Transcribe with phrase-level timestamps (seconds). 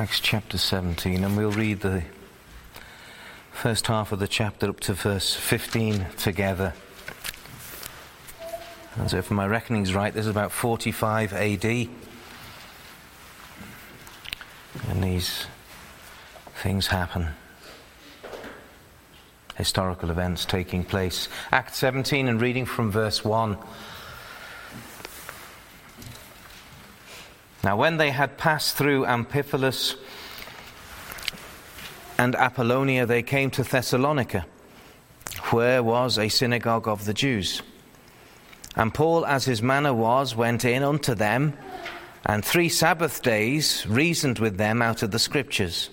[0.00, 2.02] Acts chapter 17, and we'll read the
[3.52, 6.72] first half of the chapter up to verse 15 together.
[8.96, 11.64] And so, if my reckoning's right, this is about 45 AD.
[14.88, 15.44] And these
[16.62, 17.34] things happen.
[19.56, 21.28] Historical events taking place.
[21.52, 23.58] Act 17 and reading from verse 1.
[27.62, 29.96] Now, when they had passed through Amphipolis
[32.16, 34.46] and Apollonia, they came to Thessalonica,
[35.50, 37.60] where was a synagogue of the Jews.
[38.76, 41.52] And Paul, as his manner was, went in unto them,
[42.24, 45.90] and three Sabbath days reasoned with them out of the Scriptures,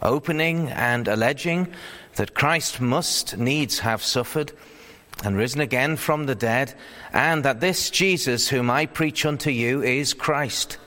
[0.00, 1.72] opening and alleging
[2.16, 4.52] that Christ must needs have suffered
[5.24, 6.74] and risen again from the dead,
[7.12, 10.78] and that this Jesus whom I preach unto you is Christ.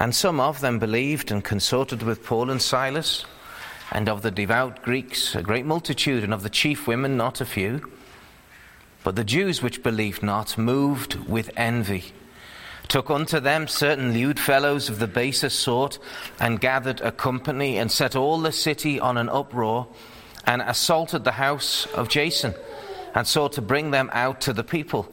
[0.00, 3.26] And some of them believed and consorted with Paul and Silas,
[3.92, 7.44] and of the devout Greeks a great multitude, and of the chief women not a
[7.44, 7.86] few.
[9.04, 12.12] But the Jews which believed not, moved with envy,
[12.88, 15.98] took unto them certain lewd fellows of the baser sort,
[16.40, 19.86] and gathered a company, and set all the city on an uproar,
[20.46, 22.54] and assaulted the house of Jason,
[23.14, 25.12] and sought to bring them out to the people.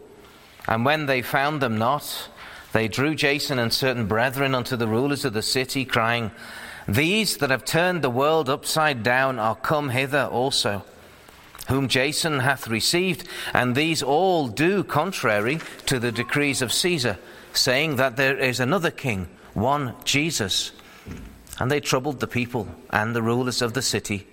[0.65, 2.29] And when they found them not,
[2.77, 6.29] they drew Jason and certain brethren unto the rulers of the city, crying,
[6.87, 10.83] These that have turned the world upside down are come hither also
[11.67, 17.17] whom Jason hath received, and these all do contrary to the decrees of Caesar,
[17.53, 20.71] saying that there is another king, one Jesus.
[21.59, 24.27] And they troubled the people and the rulers of the city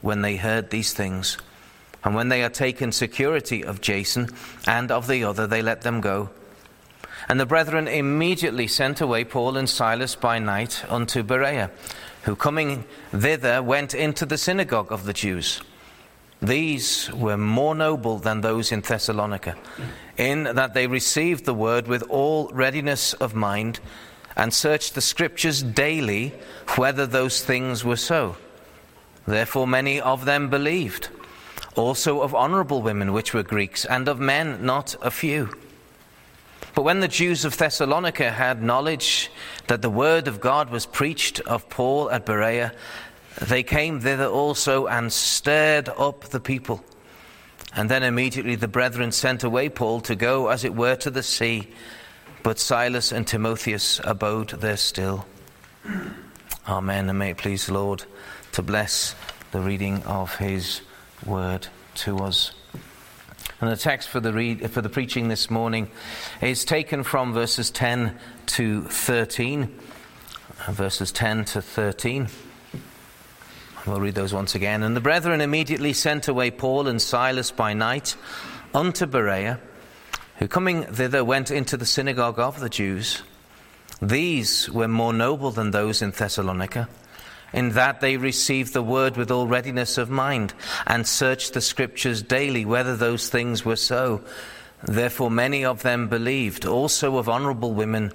[0.00, 1.36] when they heard these things.
[2.04, 4.30] And when they had taken security of Jason
[4.66, 6.30] and of the other, they let them go.
[7.28, 11.70] And the brethren immediately sent away Paul and Silas by night unto Berea,
[12.22, 15.60] who coming thither went into the synagogue of the Jews.
[16.40, 19.56] These were more noble than those in Thessalonica,
[20.16, 23.80] in that they received the word with all readiness of mind
[24.36, 26.32] and searched the scriptures daily
[26.76, 28.36] whether those things were so.
[29.26, 31.08] Therefore, many of them believed,
[31.74, 35.50] also of honorable women which were Greeks, and of men not a few.
[36.74, 39.30] But when the Jews of Thessalonica had knowledge
[39.66, 42.72] that the word of God was preached of Paul at Berea,
[43.40, 46.84] they came thither also and stirred up the people.
[47.74, 51.22] And then immediately the brethren sent away Paul to go, as it were, to the
[51.22, 51.68] sea.
[52.42, 55.26] But Silas and Timotheus abode there still.
[56.66, 57.08] Amen.
[57.08, 58.04] And may it please the Lord
[58.52, 59.14] to bless
[59.52, 60.80] the reading of his
[61.24, 62.52] word to us.
[63.60, 65.90] And the text for the, read, for the preaching this morning
[66.40, 69.74] is taken from verses 10 to 13.
[70.66, 72.28] Uh, verses 10 to 13.
[73.84, 74.84] We'll read those once again.
[74.84, 78.14] And the brethren immediately sent away Paul and Silas by night
[78.72, 79.58] unto Berea,
[80.36, 83.22] who coming thither went into the synagogue of the Jews.
[84.00, 86.88] These were more noble than those in Thessalonica,
[87.52, 90.52] in that they received the word with all readiness of mind,
[90.86, 94.22] and searched the scriptures daily whether those things were so.
[94.82, 98.12] Therefore, many of them believed, also of honorable women,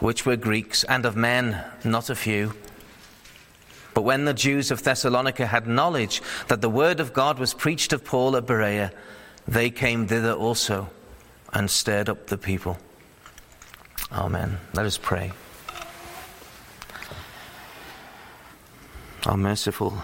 [0.00, 2.54] which were Greeks, and of men, not a few.
[3.94, 7.92] But when the Jews of Thessalonica had knowledge that the word of God was preached
[7.92, 8.92] of Paul at Berea,
[9.48, 10.90] they came thither also
[11.52, 12.78] and stirred up the people.
[14.12, 14.58] Amen.
[14.74, 15.32] Let us pray.
[19.26, 20.02] Our merciful,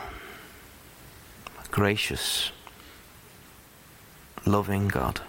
[1.70, 2.50] gracious,
[4.44, 5.20] loving God.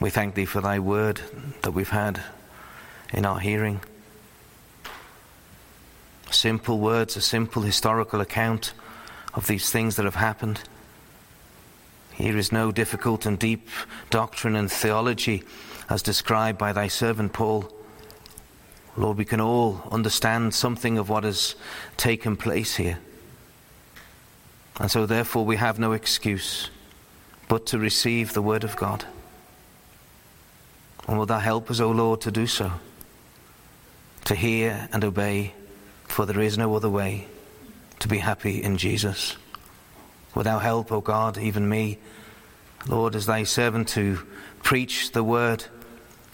[0.00, 1.20] We thank Thee for Thy word
[1.62, 2.20] that we've had
[3.12, 3.82] in our hearing
[6.30, 8.72] simple words, a simple historical account
[9.34, 10.60] of these things that have happened.
[12.14, 13.68] Here is no difficult and deep
[14.10, 15.44] doctrine and theology
[15.88, 17.72] as described by thy servant Paul.
[18.96, 21.54] Lord, we can all understand something of what has
[21.96, 22.98] taken place here.
[24.78, 26.70] And so, therefore, we have no excuse
[27.48, 29.04] but to receive the Word of God.
[31.08, 32.72] And will thou help us, O Lord, to do so?
[34.26, 35.52] To hear and obey
[36.12, 37.26] for there is no other way
[37.98, 39.36] to be happy in Jesus.
[40.34, 41.98] Without help, O God, even me,
[42.86, 44.18] Lord, as thy servant to
[44.62, 45.64] preach the word,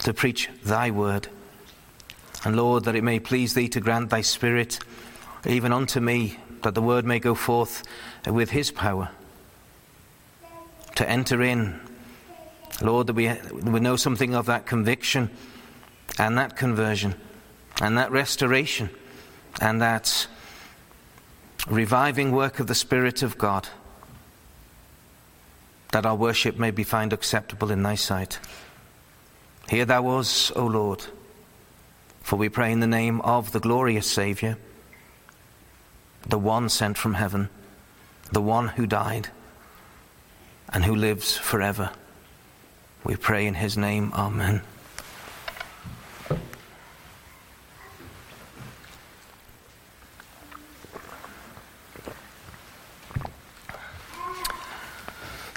[0.00, 1.28] to preach thy word.
[2.44, 4.78] And Lord, that it may please thee to grant thy spirit
[5.46, 7.82] even unto me, that the word may go forth
[8.26, 9.10] with his power.
[10.96, 11.80] To enter in,
[12.82, 15.30] Lord, that we, we know something of that conviction
[16.18, 17.14] and that conversion
[17.80, 18.90] and that restoration
[19.60, 20.26] and that
[21.68, 23.68] reviving work of the Spirit of God,
[25.92, 28.38] that our worship may be found acceptable in thy sight.
[29.68, 31.06] Hear thou us, O Lord,
[32.28, 34.58] for we pray in the name of the glorious Saviour,
[36.28, 37.48] the one sent from heaven,
[38.30, 39.30] the one who died
[40.68, 41.90] and who lives forever.
[43.02, 44.60] We pray in his name, Amen.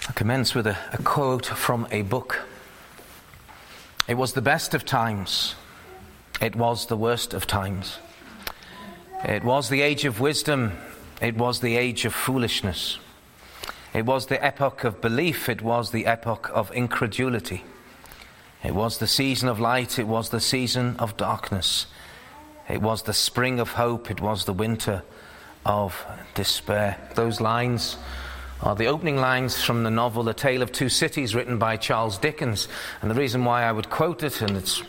[0.08, 2.46] I commence with a, a quote from a book.
[4.08, 5.54] It was the best of times,
[6.42, 7.98] it was the worst of times.
[9.24, 10.72] It was the age of wisdom,
[11.20, 12.98] it was the age of foolishness.
[13.94, 17.62] It was the epoch of belief, it was the epoch of incredulity.
[18.64, 21.86] It was the season of light, it was the season of darkness.
[22.68, 25.04] It was the spring of hope, it was the winter
[25.64, 26.04] of
[26.34, 26.98] despair.
[27.14, 27.98] Those lines
[28.62, 32.18] are the opening lines from the novel A Tale of Two Cities, written by Charles
[32.18, 32.66] Dickens.
[33.00, 34.82] And the reason why I would quote it, and it's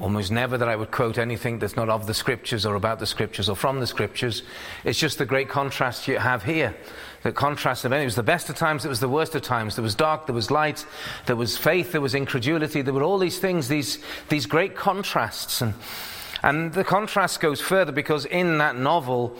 [0.00, 3.06] almost never that I would quote anything that's not of the scriptures or about the
[3.06, 4.42] scriptures or from the scriptures,
[4.84, 6.74] it's just the great contrast you have here
[7.22, 8.04] the contrast of it.
[8.04, 9.76] Was the best of times, it was the worst of times.
[9.76, 10.84] There was dark, there was light,
[11.26, 13.98] there was faith, there was incredulity, there were all these things, these,
[14.28, 15.60] these great contrasts.
[15.60, 15.74] And,
[16.42, 19.36] and the contrast goes further because in that novel,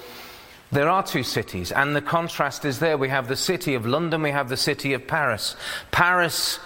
[0.71, 2.97] there are two cities, and the contrast is there.
[2.97, 5.55] We have the city of London, we have the city of Paris.
[5.91, 6.59] Paris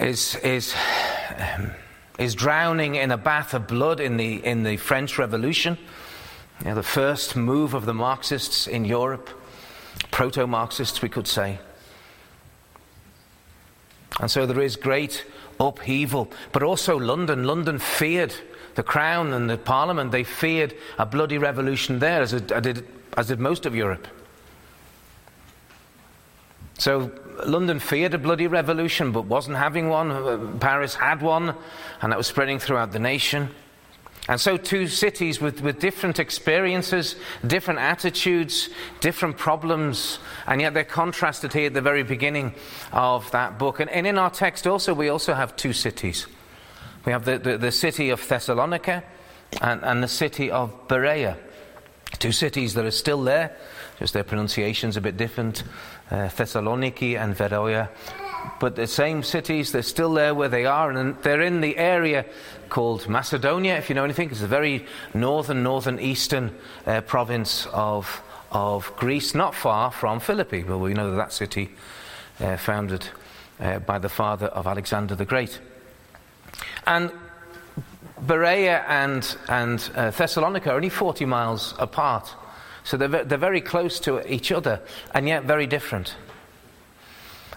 [0.00, 0.74] is, is,
[1.36, 1.72] um,
[2.18, 5.78] is drowning in a bath of blood in the, in the French Revolution,
[6.60, 9.28] you know, the first move of the Marxists in Europe
[10.10, 11.58] proto Marxists, we could say.
[14.18, 15.26] And so there is great
[15.60, 16.30] upheaval.
[16.52, 17.44] But also London.
[17.44, 18.34] London feared
[18.74, 20.12] the Crown and the Parliament.
[20.12, 24.06] They feared a bloody revolution there, as, it, as, did, as did most of Europe.
[26.78, 27.10] So
[27.44, 30.10] London feared a bloody revolution, but wasn't having one.
[30.10, 31.54] Uh, Paris had one,
[32.00, 33.50] and that was spreading throughout the nation.
[34.28, 37.14] And so, two cities with, with different experiences,
[37.46, 38.70] different attitudes,
[39.00, 40.18] different problems,
[40.48, 42.54] and yet they're contrasted here at the very beginning
[42.92, 43.78] of that book.
[43.78, 46.26] And, and in our text, also, we also have two cities.
[47.04, 49.04] We have the, the, the city of Thessalonica
[49.62, 51.36] and, and the city of Berea.
[52.18, 53.56] Two cities that are still there,
[54.00, 55.62] just their pronunciation's a bit different
[56.10, 57.88] uh, Thessaloniki and Berea
[58.58, 62.24] but the same cities, they're still there where they are, and they're in the area
[62.68, 64.30] called Macedonia, if you know anything.
[64.30, 66.56] It's a very northern, northern eastern
[66.86, 71.70] uh, province of, of Greece, not far from Philippi, but we know that, that city
[72.40, 73.06] uh, founded
[73.60, 75.60] uh, by the father of Alexander the Great.
[76.86, 77.12] And
[78.20, 82.34] Berea and, and uh, Thessalonica are only 40 miles apart.
[82.86, 84.80] So they're, they're very close to each other,
[85.12, 86.14] and yet very different.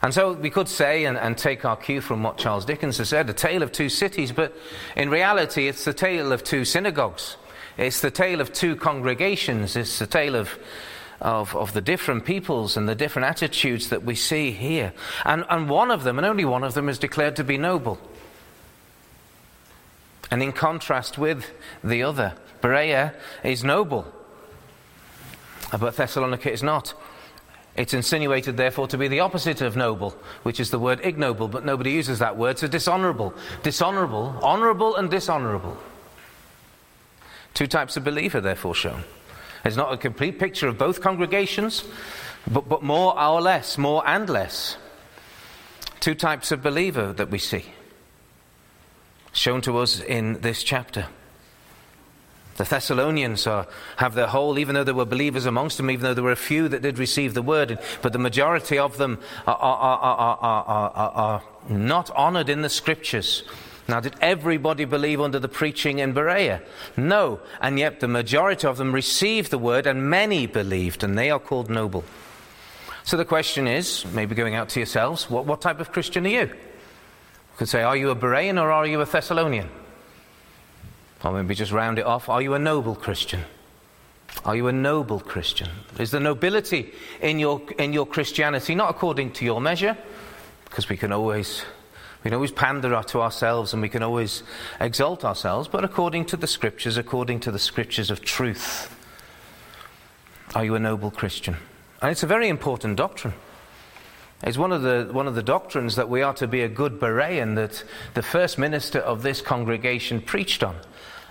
[0.01, 3.09] And so we could say and, and, take our cue from what Charles Dickens has
[3.09, 4.57] said a tale of two cities, but
[4.95, 7.37] in reality, it's the tale of two synagogues.
[7.77, 9.75] It's the tale of two congregations.
[9.75, 10.57] It's the tale of,
[11.21, 14.93] of, of the different peoples and the different attitudes that we see here.
[15.25, 17.99] And, and one of them, and only one of them, is declared to be noble.
[20.31, 21.45] And in contrast with
[21.83, 24.11] the other, Berea is noble,
[25.77, 26.93] but Thessalonica is not.
[27.75, 31.63] It's insinuated, therefore, to be the opposite of noble, which is the word ignoble, but
[31.63, 33.33] nobody uses that word, so dishonorable.
[33.63, 35.77] Dishonorable, honorable, and dishonorable.
[37.53, 39.03] Two types of believer, therefore, shown.
[39.63, 41.83] It's not a complete picture of both congregations,
[42.49, 44.77] but, but more or less, more and less.
[45.99, 47.65] Two types of believer that we see,
[49.31, 51.07] shown to us in this chapter.
[52.59, 56.13] The Thessalonians are, have their whole, even though there were believers amongst them, even though
[56.13, 59.55] there were a few that did receive the word, but the majority of them are,
[59.55, 59.97] are,
[60.41, 63.43] are, are not honored in the scriptures.
[63.87, 66.61] Now, did everybody believe under the preaching in Berea?
[66.97, 67.39] No.
[67.61, 71.39] And yet the majority of them received the word, and many believed, and they are
[71.39, 72.03] called noble.
[73.05, 76.29] So the question is, maybe going out to yourselves, what, what type of Christian are
[76.29, 76.41] you?
[76.41, 76.55] You
[77.55, 79.69] could say, are you a Berean or are you a Thessalonian?
[81.23, 82.29] Or maybe just round it off.
[82.29, 83.41] Are you a noble Christian?
[84.45, 85.69] Are you a noble Christian?
[85.99, 89.97] Is there nobility in your, in your Christianity, not according to your measure,
[90.65, 91.63] because we can always
[92.23, 94.43] we can always pander to ourselves and we can always
[94.81, 98.93] exalt ourselves, but according to the scriptures, according to the scriptures of truth.
[100.53, 101.55] Are you a noble Christian?
[102.01, 103.35] And it's a very important doctrine.
[104.43, 106.99] It's one of, the, one of the doctrines that we are to be a good
[106.99, 107.83] Berean that
[108.15, 110.75] the first minister of this congregation preached on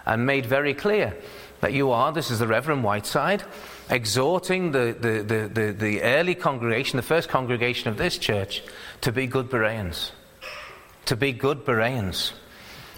[0.08, 1.14] and made very clear
[1.60, 3.44] that you are, this is the Reverend Whiteside,
[3.90, 8.62] exhorting the, the, the, the, the early congregation, the first congregation of this church,
[9.02, 10.12] to be good Bereans.
[11.06, 12.32] To be good Bereans.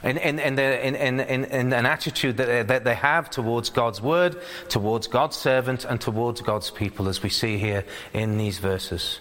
[0.02, 3.70] In, in, in, the, in, in, in, an attitude that, uh, that they have towards
[3.70, 8.58] God's word, towards God's servant, and towards God's people, as we see here in these
[8.58, 9.20] verses.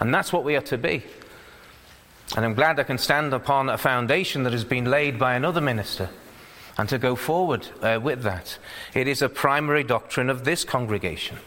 [0.00, 1.02] And that's what we are to be.
[2.36, 5.60] And I'm glad I can stand upon a foundation that has been laid by another
[5.60, 6.08] minister
[6.78, 8.58] and to go forward uh, with that.
[8.94, 11.38] It is a primary doctrine of this congregation,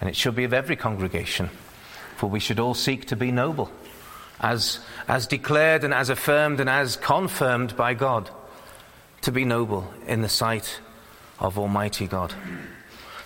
[0.00, 1.50] and it should be of every congregation,
[2.16, 3.70] for we should all seek to be noble,
[4.40, 8.30] as, as declared and as affirmed and as confirmed by God,
[9.22, 10.80] to be noble in the sight
[11.38, 12.34] of Almighty God.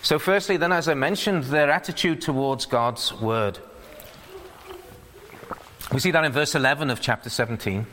[0.01, 3.57] So, firstly, then, as I mentioned, their attitude towards God's word.
[5.91, 7.87] We see that in verse 11 of chapter 17.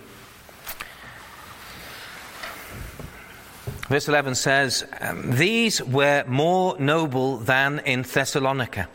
[3.92, 8.88] Verse 11 says, um, These were more noble than in Thessalonica,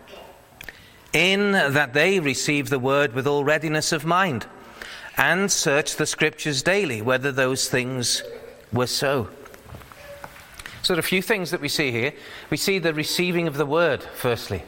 [1.14, 4.48] in that they received the word with all readiness of mind,
[5.16, 8.24] and searched the scriptures daily whether those things
[8.74, 9.30] were so.
[10.82, 12.12] So, there are a few things that we see here.
[12.50, 14.64] We see the receiving of the word, firstly,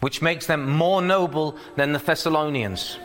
[0.00, 2.98] which makes them more noble than the Thessalonians.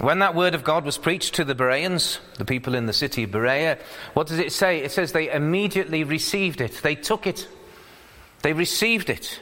[0.00, 3.24] When that word of God was preached to the Bereans, the people in the city
[3.24, 3.76] of Berea,
[4.14, 4.78] what does it say?
[4.78, 6.80] It says they immediately received it.
[6.82, 7.46] They took it.
[8.40, 9.40] They received it.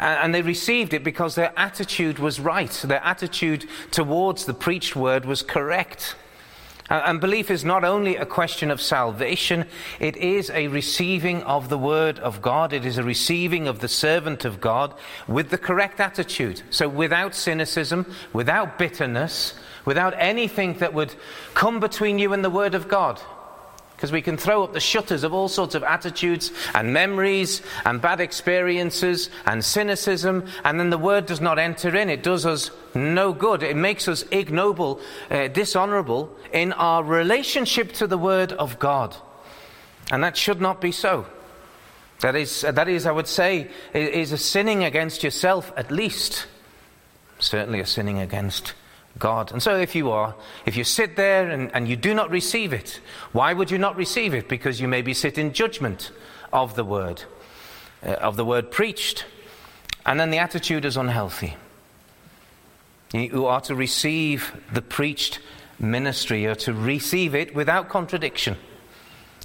[0.00, 2.72] And they received it because their attitude was right.
[2.84, 6.16] Their attitude towards the preached word was correct.
[6.90, 9.64] And belief is not only a question of salvation,
[10.00, 12.72] it is a receiving of the Word of God.
[12.72, 14.92] It is a receiving of the servant of God
[15.28, 16.62] with the correct attitude.
[16.70, 19.54] So without cynicism, without bitterness,
[19.84, 21.14] without anything that would
[21.54, 23.20] come between you and the Word of God.
[23.94, 28.00] Because we can throw up the shutters of all sorts of attitudes and memories and
[28.00, 32.08] bad experiences and cynicism, and then the word does not enter in.
[32.08, 33.62] It does us no good.
[33.62, 39.16] It makes us ignoble, uh, dishonorable in our relationship to the word of God.
[40.10, 41.26] And that should not be so.
[42.20, 46.46] That is, that is I would say, is a sinning against yourself at least.
[47.38, 48.74] Certainly a sinning against
[49.18, 49.52] God.
[49.52, 50.34] And so, if you are,
[50.66, 53.00] if you sit there and, and you do not receive it,
[53.32, 54.48] why would you not receive it?
[54.48, 56.12] Because you maybe sit in judgment
[56.52, 57.22] of the word,
[58.04, 59.24] uh, of the word preached,
[60.04, 61.56] and then the attitude is unhealthy.
[63.12, 65.40] You are to receive the preached
[65.78, 68.56] ministry, or to receive it without contradiction.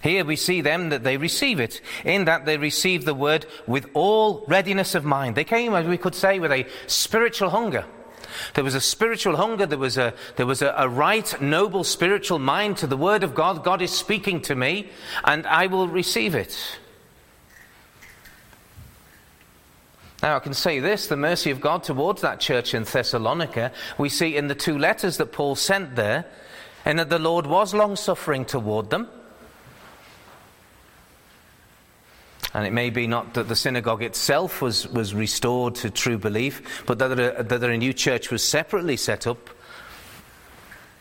[0.03, 3.87] Here we see them that they receive it, in that they receive the word with
[3.93, 5.35] all readiness of mind.
[5.35, 7.85] They came, as we could say, with a spiritual hunger.
[8.53, 9.65] There was a spiritual hunger.
[9.65, 13.33] There was a, there was a, a right, noble spiritual mind to the Word of
[13.33, 13.63] God.
[13.63, 14.89] God is speaking to me,
[15.23, 16.77] and I will receive it.
[20.25, 24.09] Now, I can say this the mercy of God towards that church in Thessalonica, we
[24.09, 26.25] see in the two letters that Paul sent there,
[26.83, 29.07] and that the Lord was long suffering toward them.
[32.55, 36.83] And it may be not that the synagogue itself was, was restored to true belief,
[36.87, 39.51] but that a, that a new church was separately set up.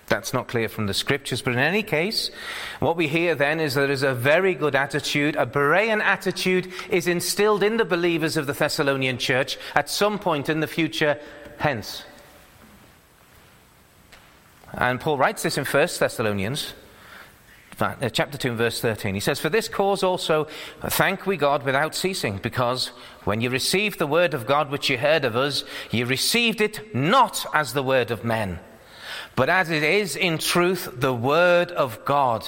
[0.08, 2.30] That's not clear from the scriptures, but in any case,
[2.78, 7.06] what we hear then is there is a very good attitude, a Berean attitude is
[7.06, 11.18] instilled in the believers of the Thessalonian church at some point in the future,
[11.58, 12.04] hence.
[14.74, 16.74] And Paul writes this in 1 Thessalonians
[17.80, 19.14] uh, chapter 2 and verse 13.
[19.14, 20.46] He says, For this cause also
[20.80, 22.88] thank we God without ceasing, because
[23.24, 26.94] when you received the word of God which you heard of us, you received it
[26.94, 28.60] not as the word of men,
[29.36, 32.46] but as it is in truth the word of God,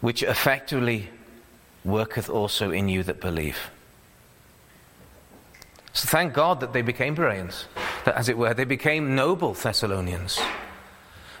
[0.00, 1.08] which effectually
[1.84, 3.70] worketh also in you that believe.
[5.92, 7.66] So thank God that they became Bereans,
[8.04, 10.40] that as it were, they became noble Thessalonians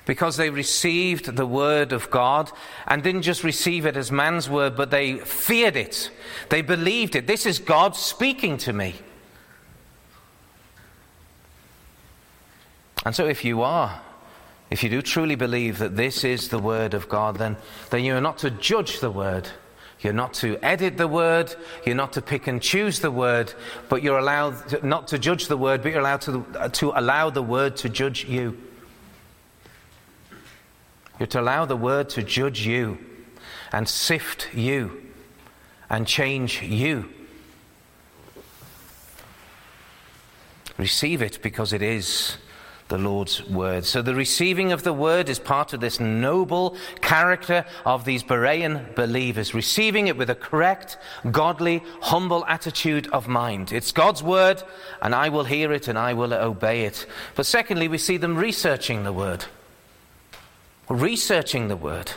[0.06, 2.52] because they received the word of God
[2.86, 6.10] and didn't just receive it as man's word, but they feared it.
[6.50, 7.26] They believed it.
[7.26, 8.94] This is God speaking to me.
[13.04, 14.00] And so, if you are,
[14.74, 17.56] if you do truly believe that this is the word of God, then,
[17.90, 19.48] then you're not to judge the word.
[20.00, 21.54] You're not to edit the word.
[21.86, 23.54] You're not to pick and choose the word.
[23.88, 27.30] But you're allowed to, not to judge the word, but you're allowed to, to allow
[27.30, 28.58] the word to judge you.
[31.20, 32.98] You're to allow the word to judge you
[33.70, 35.04] and sift you
[35.88, 37.10] and change you.
[40.78, 42.38] Receive it because it is
[42.88, 43.84] the Lord's word.
[43.84, 48.94] So the receiving of the word is part of this noble character of these Berean
[48.94, 50.98] believers, receiving it with a correct,
[51.30, 53.72] godly, humble attitude of mind.
[53.72, 54.62] It's God's word,
[55.00, 57.06] and I will hear it and I will obey it.
[57.34, 59.46] But secondly, we see them researching the word.
[60.88, 62.12] Researching the word.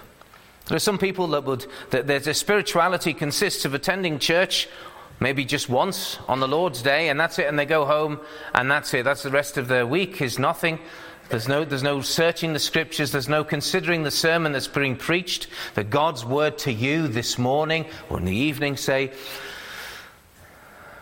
[0.67, 4.67] There are some people that would, that their spirituality consists of attending church
[5.19, 8.19] maybe just once on the Lord's Day, and that's it, and they go home,
[8.53, 9.03] and that's it.
[9.03, 10.79] That's the rest of their week is nothing.
[11.29, 13.11] There's no, there's no searching the scriptures.
[13.11, 17.85] There's no considering the sermon that's being preached, the God's word to you this morning
[18.09, 19.11] or in the evening, say.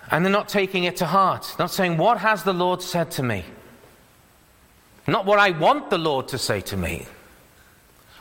[0.10, 3.24] And they're not taking it to heart, not saying, What has the Lord said to
[3.24, 3.44] me?
[5.08, 7.06] Not what I want the Lord to say to me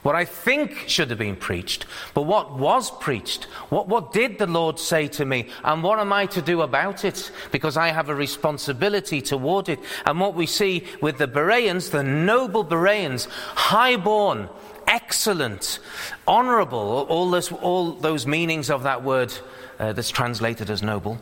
[0.05, 3.45] what I think should have been preached, but what was preached.
[3.71, 5.49] What, what did the Lord say to me?
[5.65, 7.33] And what am I to do about it?
[7.51, 9.81] Because I have a responsibility toward it.
[10.05, 14.51] And what we see with the Bereans, the noble Bereans, high-born,
[14.87, 15.79] excellent,
[16.29, 19.33] honorable, all those, all those meanings of that word
[19.79, 21.19] uh, that's translated as noble.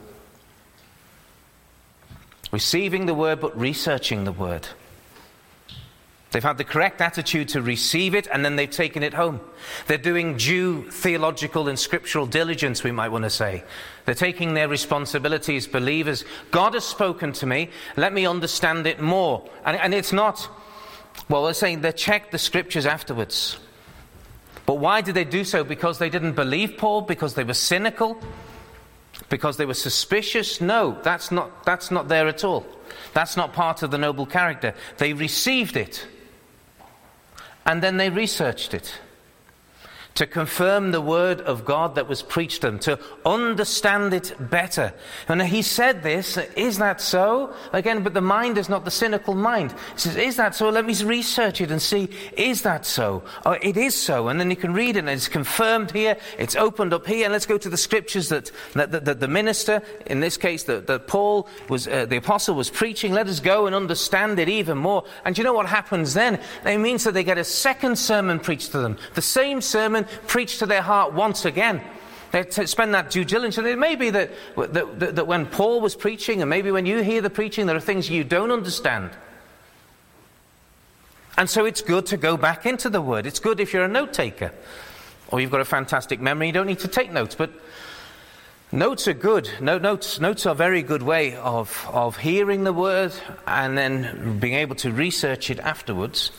[2.50, 4.66] Receiving the word, but researching the word.
[6.32, 9.40] They've had the correct attitude to receive it and then they've taken it home.
[9.86, 13.64] They're doing due theological and scriptural diligence, we might want to say.
[14.06, 16.24] They're taking their responsibility as believers.
[16.50, 19.46] God has spoken to me, let me understand it more.
[19.66, 20.48] And, and it's not,
[21.28, 23.58] well, they're saying they checked the scriptures afterwards.
[24.64, 25.64] But why did they do so?
[25.64, 27.02] Because they didn't believe Paul?
[27.02, 28.18] Because they were cynical?
[29.28, 30.62] Because they were suspicious?
[30.62, 32.64] No, that's not, that's not there at all.
[33.12, 34.74] That's not part of the noble character.
[34.96, 36.06] They received it.
[37.64, 38.98] And then they researched it
[40.14, 44.92] to confirm the word of God that was preached to them, to understand it better.
[45.28, 47.54] And he said this, is that so?
[47.72, 49.72] Again, but the mind is not the cynical mind.
[49.94, 50.68] He says, is that so?
[50.68, 53.22] Let me research it and see, is that so?
[53.46, 54.28] Oh, it is so.
[54.28, 57.24] And then you can read it and it's confirmed here, it's opened up here.
[57.24, 60.64] And let's go to the scriptures that, that, that, that the minister, in this case,
[60.64, 63.12] that, that Paul was, uh, the apostle was preaching.
[63.12, 65.04] Let us go and understand it even more.
[65.24, 66.38] And you know what happens then?
[66.64, 68.98] It means that they get a second sermon preached to them.
[69.14, 71.82] The same sermon preach to their heart once again.
[72.32, 73.58] They spend that due diligence.
[73.58, 77.02] And it may be that, that, that, when Paul was preaching, and maybe when you
[77.02, 79.10] hear the preaching, there are things you don't understand.
[81.36, 83.26] And so it's good to go back into the Word.
[83.26, 84.52] It's good if you're a note taker
[85.28, 87.34] or you've got a fantastic memory, you don't need to take notes.
[87.34, 87.50] But
[88.70, 89.50] notes are good.
[89.60, 93.12] notes, notes are a very good way of, of hearing the Word
[93.46, 96.30] and then being able to research it afterwards.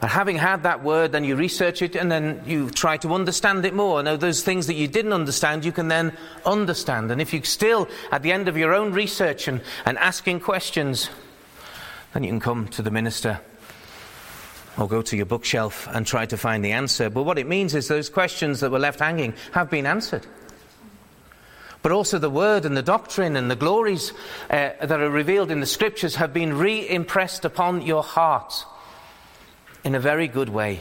[0.00, 3.66] And having had that word, then you research it and then you try to understand
[3.66, 4.02] it more.
[4.02, 7.10] Now, those things that you didn't understand, you can then understand.
[7.10, 11.10] And if you still, at the end of your own research and, and asking questions,
[12.14, 13.40] then you can come to the minister
[14.78, 17.10] or go to your bookshelf and try to find the answer.
[17.10, 20.26] But what it means is those questions that were left hanging have been answered.
[21.82, 24.12] But also the word and the doctrine and the glories
[24.48, 28.64] uh, that are revealed in the scriptures have been re impressed upon your heart
[29.84, 30.80] in a very good way.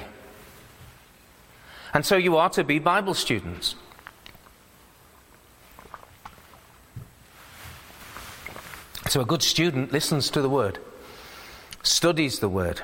[1.94, 3.76] And so you are to be Bible students.
[9.08, 10.78] So a good student listens to the word,
[11.82, 12.82] studies the word,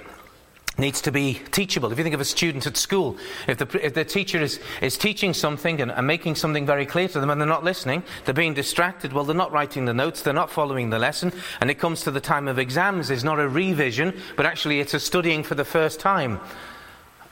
[0.78, 1.92] needs to be teachable.
[1.92, 4.98] If you think of a student at school, if the, if the teacher is, is
[4.98, 8.34] teaching something and, and, making something very clear to them and they're not listening, they're
[8.34, 11.76] being distracted, well, they're not writing the notes, they're not following the lesson, and it
[11.76, 15.44] comes to the time of exams, it's not a revision, but actually it's a studying
[15.44, 16.40] for the first time.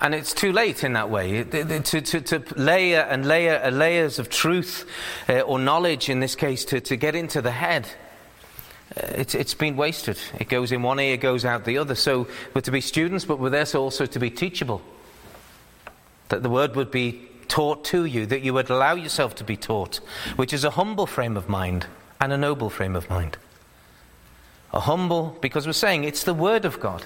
[0.01, 4.29] And it's too late in that way to, to, to layer and layer layers of
[4.29, 4.85] truth
[5.29, 7.87] uh, or knowledge, in this case, to, to get into the head.
[8.95, 10.19] Uh, it's, it's been wasted.
[10.39, 11.95] It goes in one ear, goes out the other.
[11.95, 14.81] So we're to be students, but we're there also to be teachable.
[16.29, 19.57] That the word would be taught to you, that you would allow yourself to be
[19.57, 19.97] taught,
[20.35, 21.85] which is a humble frame of mind
[22.19, 23.37] and a noble frame of mind.
[24.73, 27.05] A humble, because we're saying it's the word of God.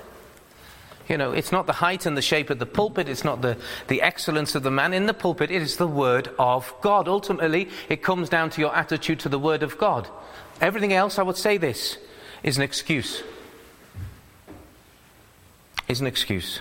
[1.10, 3.58] You know, it's not the height and the shape of the pulpit, it's not the,
[3.88, 7.08] the excellence of the man in the pulpit, it is the word of God.
[7.08, 10.08] Ultimately, it comes down to your attitude to the word of God.
[10.60, 11.98] Everything else, I would say this,
[12.44, 13.24] is an excuse.
[15.88, 16.60] Is an excuse.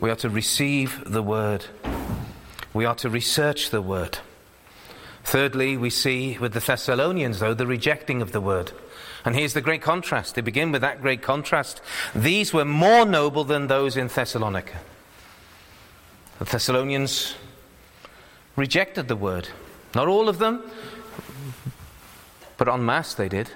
[0.00, 1.66] We are to receive the word.
[2.72, 4.18] We are to research the word.
[5.22, 8.72] Thirdly, we see with the Thessalonians, though, the rejecting of the word.
[9.24, 10.34] And here's the great contrast.
[10.34, 11.80] They begin with that great contrast.
[12.14, 14.80] These were more noble than those in Thessalonica.
[16.38, 17.34] The Thessalonians
[18.56, 19.48] rejected the word.
[19.94, 20.62] Not all of them,
[22.56, 23.50] But en masse they did.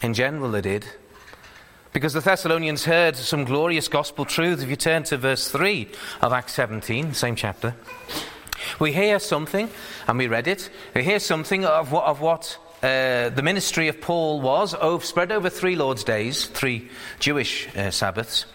[0.00, 0.86] In general, they did.
[1.92, 4.62] Because the Thessalonians heard some glorious gospel truth.
[4.62, 5.88] If you turn to verse 3
[6.22, 7.74] of Acts 17, same chapter,
[8.78, 9.68] we hear something,
[10.08, 10.70] and we read it.
[10.94, 15.30] We hear something of what, of what uh, the ministry of Paul was, over, spread
[15.30, 16.88] over three Lord's days, three
[17.20, 18.46] Jewish uh, Sabbaths.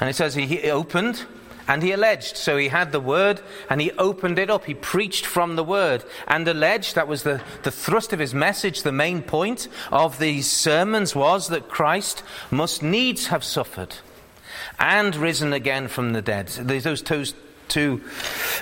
[0.00, 1.24] And it says he, he opened
[1.68, 2.36] and he alleged.
[2.36, 4.64] So he had the word and he opened it up.
[4.64, 6.94] He preached from the word and alleged.
[6.94, 8.82] That was the, the thrust of his message.
[8.82, 13.96] The main point of these sermons was that Christ must needs have suffered
[14.78, 16.48] and risen again from the dead.
[16.48, 17.24] There's those two,
[17.68, 18.00] two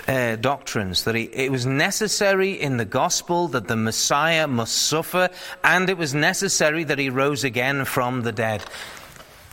[0.08, 5.28] uh, doctrines that he, it was necessary in the gospel that the Messiah must suffer,
[5.62, 8.64] and it was necessary that he rose again from the dead.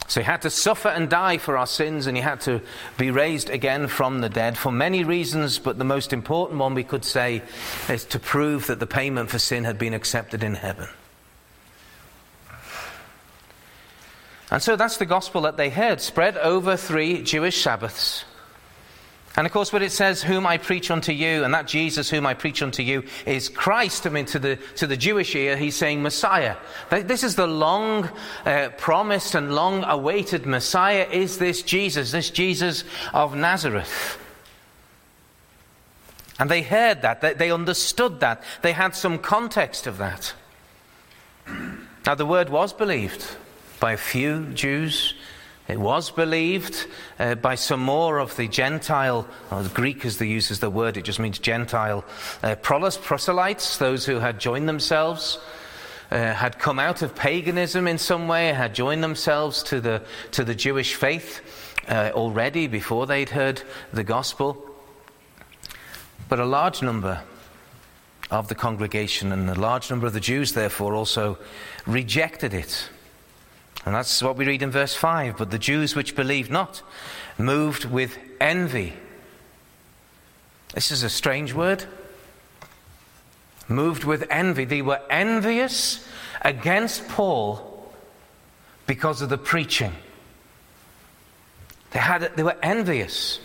[0.07, 2.61] So he had to suffer and die for our sins, and he had to
[2.97, 6.83] be raised again from the dead for many reasons, but the most important one we
[6.83, 7.41] could say
[7.89, 10.87] is to prove that the payment for sin had been accepted in heaven.
[14.51, 18.25] And so that's the gospel that they heard, spread over three Jewish Sabbaths.
[19.35, 22.25] And of course, when it says, Whom I preach unto you, and that Jesus whom
[22.25, 25.75] I preach unto you is Christ, I mean, to the, to the Jewish ear, he's
[25.75, 26.55] saying Messiah.
[26.91, 28.09] This is the long
[28.45, 34.19] uh, promised and long awaited Messiah, is this Jesus, this Jesus of Nazareth.
[36.39, 40.33] And they heard that, they, they understood that, they had some context of that.
[42.05, 43.25] Now, the word was believed
[43.79, 45.15] by a few Jews
[45.67, 46.87] it was believed
[47.19, 50.97] uh, by some more of the Gentile, or the Greek as they use the word,
[50.97, 52.03] it just means Gentile
[52.43, 55.39] uh, proselytes, those who had joined themselves,
[56.11, 60.43] uh, had come out of paganism in some way, had joined themselves to the, to
[60.43, 61.41] the Jewish faith
[61.87, 64.69] uh, already before they'd heard the gospel.
[66.27, 67.21] But a large number
[68.31, 71.37] of the congregation and a large number of the Jews, therefore, also
[71.85, 72.89] rejected it.
[73.85, 75.37] And that's what we read in verse 5.
[75.37, 76.81] But the Jews which believed not,
[77.37, 78.93] moved with envy.
[80.73, 81.85] This is a strange word.
[83.67, 84.65] Moved with envy.
[84.65, 86.05] They were envious
[86.41, 87.91] against Paul
[88.85, 89.93] because of the preaching.
[91.91, 93.39] They, had, they were envious.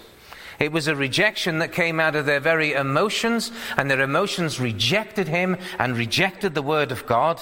[0.59, 5.29] It was a rejection that came out of their very emotions, and their emotions rejected
[5.29, 7.41] him and rejected the word of God.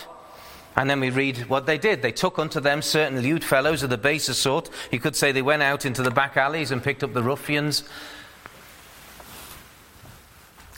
[0.76, 2.02] And then we read what they did.
[2.02, 4.68] They took unto them certain lewd fellows of the baser sort.
[4.92, 7.82] You could say they went out into the back alleys and picked up the ruffians,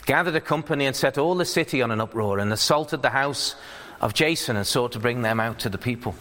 [0.05, 3.55] gathered a company and set all the city on an uproar, and assaulted the house
[3.99, 6.15] of Jason and sought to bring them out to the people.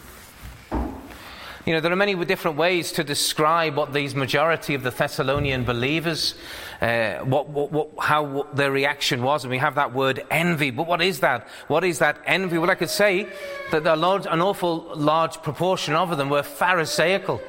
[0.73, 5.65] You know, there are many different ways to describe what these majority of the Thessalonian
[5.65, 6.35] believers,
[6.81, 9.45] uh, what, what, what, how their reaction was.
[9.45, 10.71] And we have that word envy.
[10.71, 11.49] But what is that?
[11.67, 12.59] What is that envy?
[12.59, 13.27] Well, I could say
[13.73, 17.41] that large, an awful large proportion of them were Pharisaical.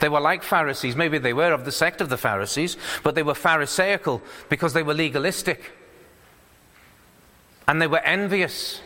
[0.00, 0.96] They were like Pharisees.
[0.96, 4.82] Maybe they were of the sect of the Pharisees, but they were Pharisaical because they
[4.82, 5.70] were legalistic.
[7.68, 8.80] And they were envious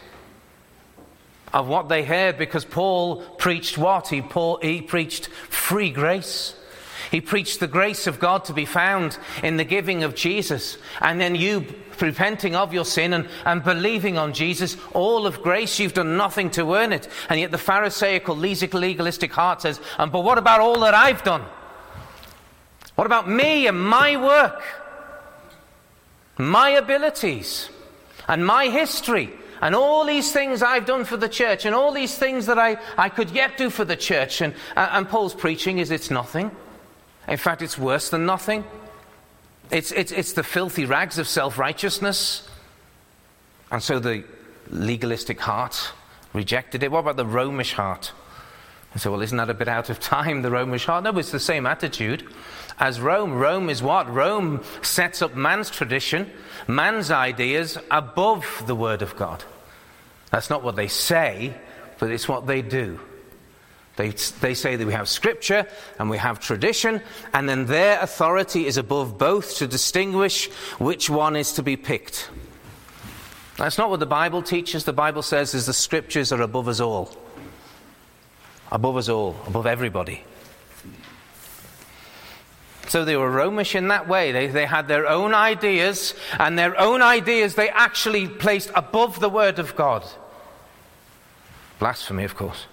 [1.54, 4.08] of what they heard because Paul preached what?
[4.08, 6.54] He, Paul, he preached free grace.
[7.10, 10.78] He preached the grace of God to be found in the giving of Jesus.
[11.00, 11.66] And then you
[12.00, 16.50] repenting of your sin and, and believing on Jesus, all of grace, you've done nothing
[16.50, 17.08] to earn it.
[17.28, 21.44] And yet the Pharisaical, legalistic heart says, and, But what about all that I've done?
[22.94, 24.62] What about me and my work?
[26.38, 27.70] My abilities
[28.28, 29.32] and my history?
[29.62, 32.76] and all these things I've done for the church, and all these things that I,
[32.98, 34.42] I could yet do for the church.
[34.42, 36.50] And, and Paul's preaching is it's nothing.
[37.28, 38.64] In fact, it's worse than nothing.
[39.70, 42.48] It's, it's, it's the filthy rags of self righteousness.
[43.70, 44.24] And so the
[44.70, 45.92] legalistic heart
[46.32, 46.92] rejected it.
[46.92, 48.12] What about the Romish heart?
[48.92, 51.04] And so, well, isn't that a bit out of time, the Romish heart?
[51.04, 52.26] No, it's the same attitude
[52.78, 53.34] as Rome.
[53.34, 54.12] Rome is what?
[54.12, 56.30] Rome sets up man's tradition,
[56.68, 59.42] man's ideas above the Word of God.
[60.30, 61.54] That's not what they say,
[61.98, 63.00] but it's what they do.
[63.96, 65.66] They, they say that we have scripture
[65.98, 67.00] and we have tradition,
[67.32, 72.30] and then their authority is above both to distinguish which one is to be picked.
[73.56, 74.84] That's not what the Bible teaches.
[74.84, 77.16] The Bible says is the scriptures are above us all.
[78.70, 80.24] Above us all, above everybody.
[82.88, 84.30] So they were Romish in that way.
[84.30, 89.30] They, they had their own ideas, and their own ideas they actually placed above the
[89.30, 90.04] Word of God.
[91.78, 92.66] Blasphemy, of course.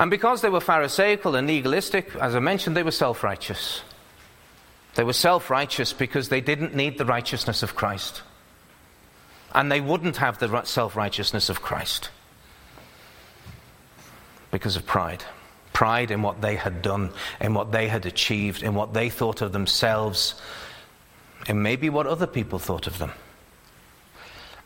[0.00, 3.82] And because they were Pharisaical and legalistic, as I mentioned, they were self righteous.
[4.94, 8.22] They were self righteous because they didn't need the righteousness of Christ.
[9.52, 12.10] and they wouldn't have the self righteousness of Christ
[14.50, 15.24] because of pride.
[15.72, 19.42] Pride in what they had done, in what they had achieved, in what they thought
[19.42, 20.34] of themselves,
[21.46, 23.12] and maybe what other people thought of them.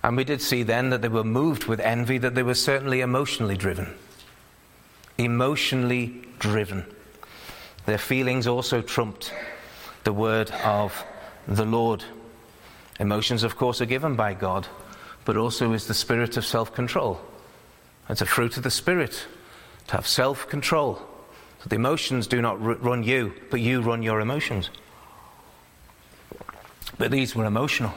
[0.02, 3.00] And we did see then that they were moved with envy, that they were certainly
[3.00, 3.94] emotionally driven.
[5.18, 6.84] Emotionally driven.
[7.86, 9.32] Their feelings also trumped
[10.04, 11.04] the word of
[11.46, 12.04] the Lord.
[12.98, 14.66] Emotions, of course, are given by God,
[15.24, 17.20] but also is the spirit of self control.
[18.08, 19.26] It's a fruit of the Spirit
[19.86, 20.96] to have self control.
[21.62, 24.70] So the emotions do not run you, but you run your emotions.
[26.98, 27.94] But these were emotional.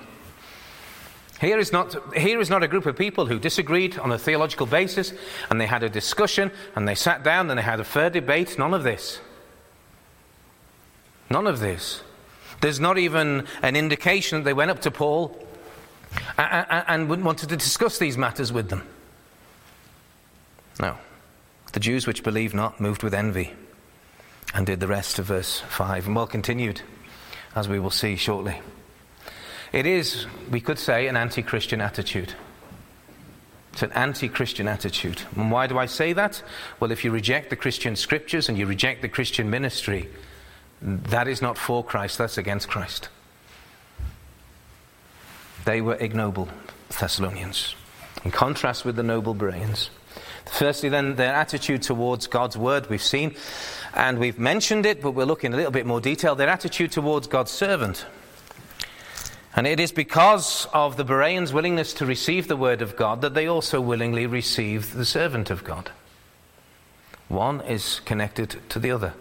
[1.39, 4.65] Here is, not, here is not a group of people who disagreed on a theological
[4.65, 5.13] basis
[5.49, 8.57] and they had a discussion and they sat down and they had a fair debate.
[8.57, 9.19] None of this.
[11.29, 12.01] None of this.
[12.61, 15.37] There's not even an indication that they went up to Paul
[16.37, 18.83] and wanted to discuss these matters with them.
[20.79, 20.97] No.
[21.73, 23.53] The Jews which believed not moved with envy
[24.55, 26.81] and did the rest of verse 5, and well continued,
[27.55, 28.61] as we will see shortly.
[29.73, 32.33] It is, we could say, an anti Christian attitude.
[33.73, 35.21] It's an anti Christian attitude.
[35.35, 36.41] And why do I say that?
[36.79, 40.09] Well, if you reject the Christian scriptures and you reject the Christian ministry,
[40.81, 43.09] that is not for Christ, that's against Christ.
[45.65, 46.49] They were ignoble
[46.99, 47.75] Thessalonians,
[48.23, 49.89] in contrast with the noble Bereans.
[50.45, 53.35] Firstly, then, their attitude towards God's word we've seen,
[53.93, 56.35] and we've mentioned it, but we'll look in a little bit more detail.
[56.35, 58.05] Their attitude towards God's servant.
[59.55, 63.33] And it is because of the Bereans' willingness to receive the word of God that
[63.33, 65.91] they also willingly receive the servant of God.
[67.27, 69.13] One is connected to the other.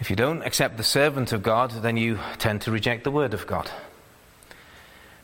[0.00, 3.34] If you don't accept the servant of God, then you tend to reject the word
[3.34, 3.70] of God.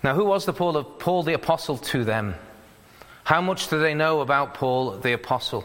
[0.03, 2.35] Now, who was the Paul, Paul the apostle to them?
[3.25, 5.65] How much do they know about Paul the apostle?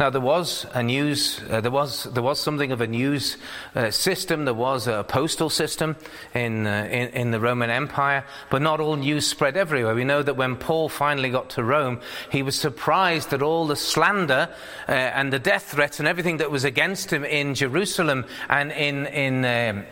[0.00, 3.36] Now there was a news, uh, there was there was something of a news
[3.74, 4.46] uh, system.
[4.46, 5.94] There was a postal system
[6.32, 9.94] in, uh, in, in the Roman Empire, but not all news spread everywhere.
[9.94, 12.00] We know that when Paul finally got to Rome,
[12.32, 14.48] he was surprised that all the slander
[14.88, 19.04] uh, and the death threats and everything that was against him in Jerusalem and in
[19.04, 19.44] in.
[19.44, 19.84] Um,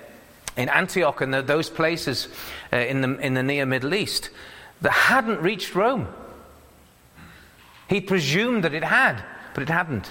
[0.56, 2.26] in Antioch and the, those places
[2.72, 4.30] uh, in, the, in the near Middle East
[4.80, 6.08] that hadn't reached Rome.
[7.88, 9.22] He presumed that it had
[9.58, 10.08] but it hadn't.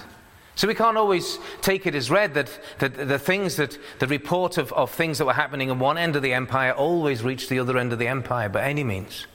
[0.56, 4.58] So we can't always take it as read that, that the things that the report
[4.58, 7.60] of, of things that were happening in one end of the empire always reached the
[7.60, 9.26] other end of the empire by any means.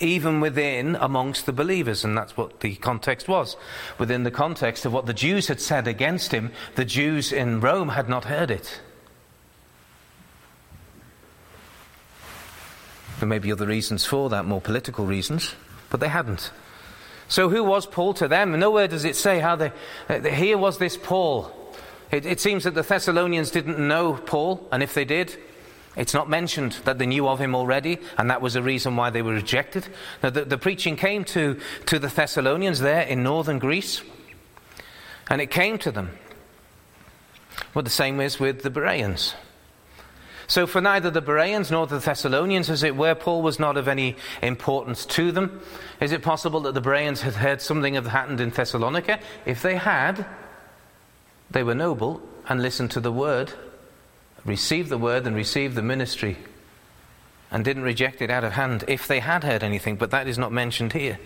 [0.00, 3.58] Even within amongst the believers, and that's what the context was.
[3.98, 7.90] Within the context of what the Jews had said against him, the Jews in Rome
[7.90, 8.80] had not heard it.
[13.18, 15.54] There may be other reasons for that, more political reasons,
[15.90, 16.50] but they hadn't.
[17.30, 18.58] So, who was Paul to them?
[18.58, 19.72] Nowhere does it say how they.
[20.08, 21.52] Uh, here was this Paul.
[22.10, 25.38] It, it seems that the Thessalonians didn't know Paul, and if they did,
[25.96, 29.10] it's not mentioned that they knew of him already, and that was the reason why
[29.10, 29.86] they were rejected.
[30.24, 34.02] Now, the, the, preaching came to, to the Thessalonians there in northern Greece,
[35.28, 36.10] and it came to them.
[37.74, 39.36] Well, the same is with the Bereans.
[40.50, 43.86] So, for neither the Bereans nor the Thessalonians, as it were, Paul was not of
[43.86, 45.62] any importance to them.
[46.00, 49.20] Is it possible that the Bereans had heard something had happened in Thessalonica?
[49.46, 50.26] If they had,
[51.52, 53.52] they were noble and listened to the word,
[54.44, 56.36] received the word and received the ministry,
[57.52, 60.36] and didn't reject it out of hand if they had heard anything, but that is
[60.36, 61.20] not mentioned here.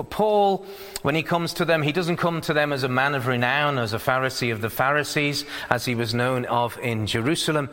[0.00, 0.64] But Paul,
[1.02, 3.76] when he comes to them, he doesn't come to them as a man of renown,
[3.76, 7.68] as a Pharisee of the Pharisees, as he was known of in Jerusalem.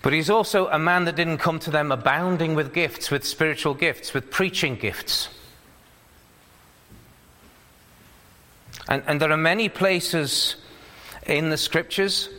[0.00, 3.74] But he's also a man that didn't come to them abounding with gifts, with spiritual
[3.74, 5.28] gifts, with preaching gifts.
[8.88, 10.56] And, and there are many places
[11.26, 12.30] in the scriptures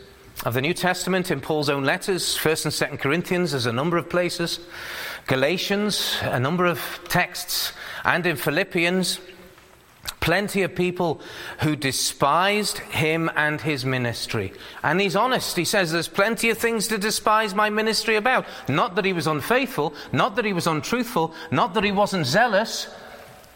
[0.44, 3.98] of the New Testament, in Paul's own letters, 1st and 2nd Corinthians, there's a number
[3.98, 4.60] of places.
[5.28, 9.20] Galatians, a number of texts and in Philippians,
[10.20, 11.22] plenty of people
[11.60, 14.54] who despised him and his ministry.
[14.82, 15.56] And he's honest.
[15.58, 18.46] He says there's plenty of things to despise my ministry about.
[18.68, 22.88] Not that he was unfaithful, not that he was untruthful, not that he wasn't zealous,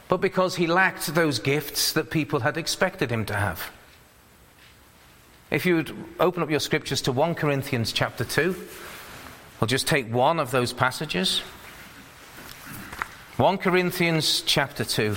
[0.07, 3.71] but because he lacked those gifts that people had expected him to have.
[5.49, 8.55] If you would open up your scriptures to 1 Corinthians chapter 2,
[9.61, 11.41] we'll just take one of those passages.
[13.37, 15.15] 1 Corinthians chapter 2.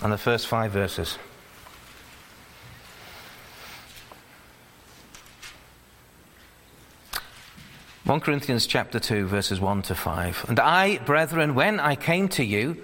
[0.00, 1.18] And the first five verses.
[8.04, 10.44] One Corinthians chapter two, verses one to five.
[10.46, 12.76] And I, brethren, when I came to you,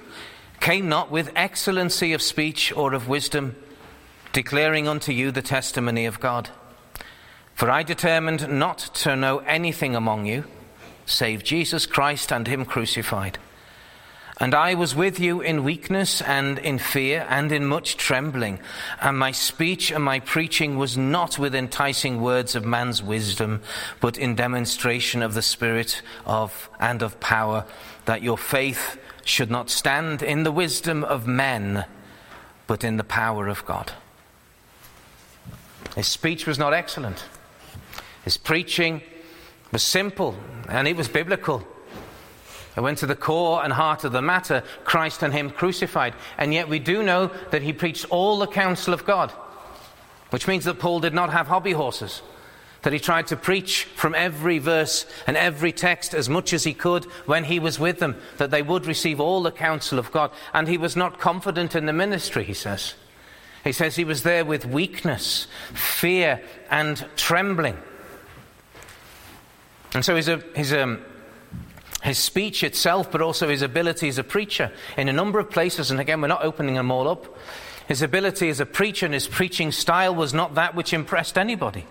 [0.58, 3.54] came not with excellency of speech or of wisdom,
[4.32, 6.50] declaring unto you the testimony of God.
[7.54, 10.44] For I determined not to know anything among you,
[11.06, 13.38] save Jesus Christ and him crucified.
[14.38, 18.58] And I was with you in weakness and in fear and in much trembling.
[19.00, 23.60] And my speech and my preaching was not with enticing words of man's wisdom,
[24.00, 27.64] but in demonstration of the Spirit of and of power,
[28.06, 31.84] that your faith should not stand in the wisdom of men,
[32.66, 33.92] but in the power of God.
[35.94, 37.26] His speech was not excellent.
[38.24, 39.02] His preaching
[39.72, 40.36] was simple
[40.68, 41.66] and it was biblical.
[42.76, 46.14] It went to the core and heart of the matter Christ and Him crucified.
[46.38, 49.30] And yet we do know that he preached all the counsel of God,
[50.30, 52.22] which means that Paul did not have hobby horses.
[52.82, 56.74] That he tried to preach from every verse and every text as much as he
[56.74, 60.32] could when he was with them, that they would receive all the counsel of God.
[60.52, 62.94] And he was not confident in the ministry, he says.
[63.62, 67.76] He says he was there with weakness, fear, and trembling.
[69.94, 71.04] And so his, his um,
[72.02, 75.90] his speech itself, but also his ability as a preacher in a number of places.
[75.90, 77.36] And again, we're not opening them all up.
[77.86, 81.86] His ability as a preacher and his preaching style was not that which impressed anybody.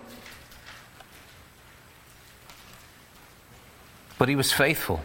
[4.18, 5.02] But he was faithful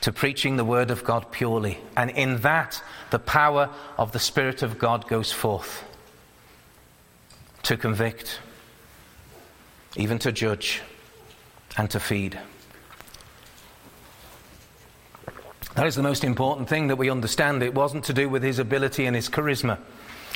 [0.00, 1.78] to preaching the word of God purely.
[1.94, 3.68] And in that, the power
[3.98, 5.84] of the Spirit of God goes forth
[7.64, 8.40] to convict,
[9.96, 10.80] even to judge,
[11.78, 12.38] and to feed.
[15.76, 17.62] That is the most important thing that we understand.
[17.62, 19.78] It wasn't to do with his ability and his charisma,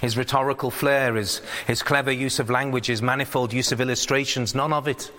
[0.00, 4.72] his rhetorical flair, his, his clever use of language, his manifold use of illustrations, none
[4.72, 5.11] of it.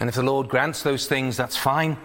[0.00, 1.96] And if the Lord grants those things, that's fine.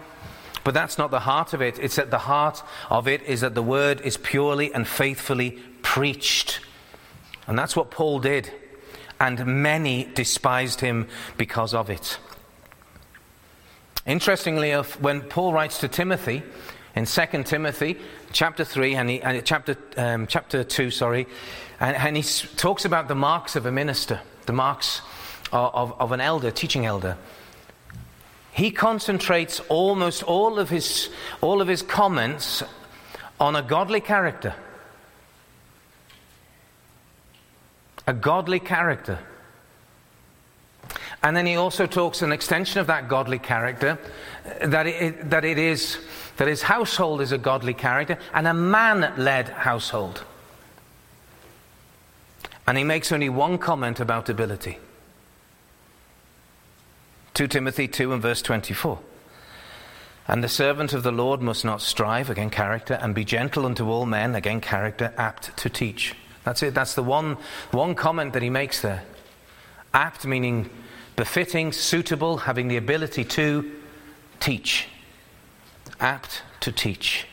[0.62, 1.76] But that's not the heart of it.
[1.80, 6.60] It's at the heart of it is that the word is purely and faithfully preached.
[7.48, 8.52] And that's what Paul did.
[9.18, 12.18] And many despised him because of it.
[14.06, 16.42] Interestingly, when Paul writes to Timothy
[16.96, 17.98] in 2 Timothy
[18.32, 21.26] chapter 3 and, he, and chapter, um, chapter 2, sorry,
[21.80, 22.22] and, and, he
[22.56, 25.02] talks about the marks of a minister, the marks
[25.52, 27.16] of, of, of an elder, teaching elder.
[28.52, 31.10] He concentrates almost all of his,
[31.40, 32.62] all of his comments
[33.38, 34.54] on a godly character.
[38.06, 39.18] A godly character.
[41.22, 43.98] And then he also talks an extension of that godly character,
[44.64, 45.98] that it, that it is
[46.38, 50.24] that his household is a godly character and a man-led household.
[52.66, 54.78] And he makes only one comment about ability.
[57.34, 58.98] 2 Timothy 2 and verse 24.
[60.28, 63.88] And the servant of the Lord must not strive, again, character, and be gentle unto
[63.88, 66.14] all men, again, character, apt to teach.
[66.44, 66.72] That's it.
[66.72, 67.36] That's the one,
[67.72, 69.02] one comment that he makes there.
[69.92, 70.70] Apt meaning
[71.20, 73.70] befitting, suitable, having the ability to
[74.40, 74.88] teach,
[76.00, 77.26] apt to teach.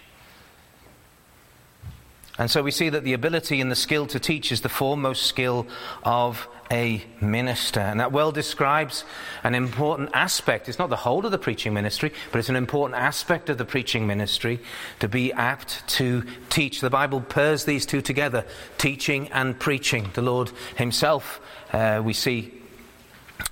[2.37, 5.23] And so we see that the ability and the skill to teach is the foremost
[5.23, 5.67] skill
[6.03, 7.79] of a minister.
[7.79, 9.05] And that well describes
[9.45, 10.67] an important aspect.
[10.67, 13.63] It's not the whole of the preaching ministry, but it's an important aspect of the
[13.63, 14.59] preaching ministry
[14.99, 16.81] to be apt to teach.
[16.81, 18.43] The Bible pairs these two together
[18.77, 20.11] teaching and preaching.
[20.13, 21.39] The Lord Himself,
[21.71, 22.56] uh, we see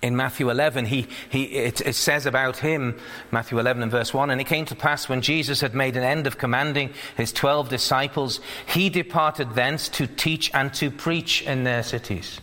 [0.02, 2.98] in Matthew 11, he, he, it, it, says about him,
[3.32, 6.04] Matthew 11 and verse 1, and it came to pass when Jesus had made an
[6.04, 11.64] end of commanding his twelve disciples, he departed thence to teach and to preach in
[11.64, 12.40] their cities.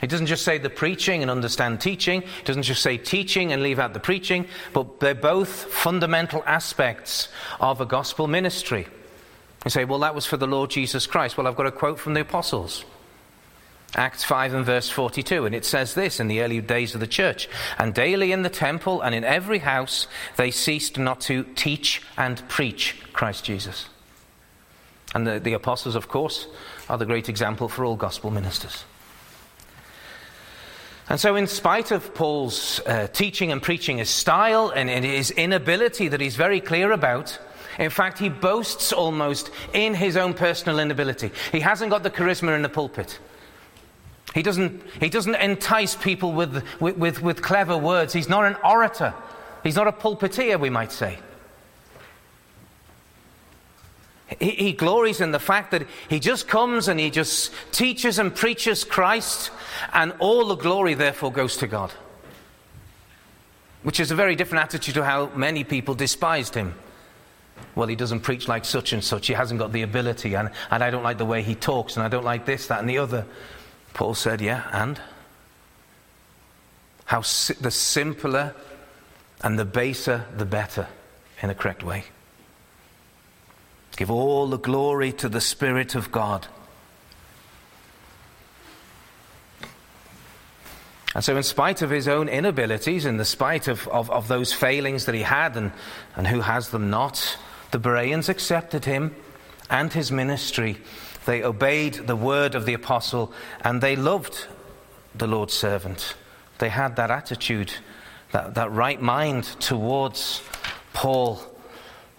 [0.00, 3.62] He doesn't just say the preaching and understand teaching, he doesn't just say teaching and
[3.62, 7.28] leave out the preaching, but they're both fundamental aspects
[7.60, 8.86] of a gospel ministry.
[9.64, 11.38] You say, well, that was for the Lord Jesus Christ.
[11.38, 12.84] Well, I've got a quote from the apostles.
[13.96, 17.06] Acts 5 and verse 42, and it says this in the early days of the
[17.06, 22.02] church And daily in the temple and in every house they ceased not to teach
[22.16, 23.88] and preach Christ Jesus.
[25.14, 26.48] And the, the apostles, of course,
[26.88, 28.84] are the great example for all gospel ministers.
[31.08, 35.30] And so, in spite of Paul's uh, teaching and preaching, his style and, and his
[35.30, 37.38] inability that he's very clear about,
[37.78, 41.30] in fact, he boasts almost in his own personal inability.
[41.52, 43.18] He hasn't got the charisma in the pulpit.
[44.32, 48.12] He doesn't, he doesn't entice people with, with, with, with clever words.
[48.12, 49.12] He's not an orator.
[49.62, 51.18] He's not a pulpiteer, we might say.
[54.40, 58.34] He, he, glories in the fact that he just comes and he just teaches and
[58.34, 59.50] preaches Christ,
[59.92, 61.92] and all the glory, therefore, goes to God.
[63.84, 66.74] which is a very different attitude to how many people despised him.
[67.76, 69.26] Well, he doesn't preach like such and such.
[69.26, 72.04] He hasn't got the ability, and, and I don't like the way he talks, and
[72.04, 73.26] I don't like this, that, and the other.
[73.94, 75.00] Paul said, Yeah, and?
[77.06, 78.54] How si- the simpler
[79.42, 80.88] and the baser, the better,
[81.42, 82.04] in a correct way.
[83.96, 86.46] Give all the glory to the Spirit of God.
[91.14, 94.52] And so, in spite of his own inabilities, in the spite of, of, of those
[94.52, 95.70] failings that he had, and,
[96.16, 97.38] and who has them not,
[97.70, 99.14] the Bereans accepted him
[99.70, 100.78] and his ministry.
[101.26, 104.46] They obeyed the word of the apostle, and they loved
[105.14, 106.14] the Lord's servant.
[106.58, 107.72] They had that attitude,
[108.32, 110.42] that, that right mind towards
[110.92, 111.40] Paul.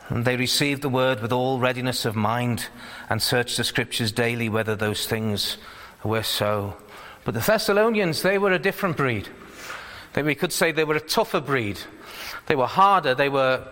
[0.09, 2.67] And they received the word with all readiness of mind
[3.09, 5.57] and searched the scriptures daily whether those things
[6.03, 6.77] were so.
[7.23, 9.29] But the Thessalonians, they were a different breed.
[10.13, 11.79] They, we could say they were a tougher breed.
[12.45, 13.67] They were harder, they were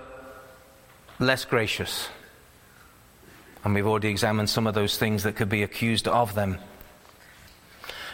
[1.19, 2.09] less gracious.
[3.63, 6.59] And we've already examined some of those things that could be accused of them.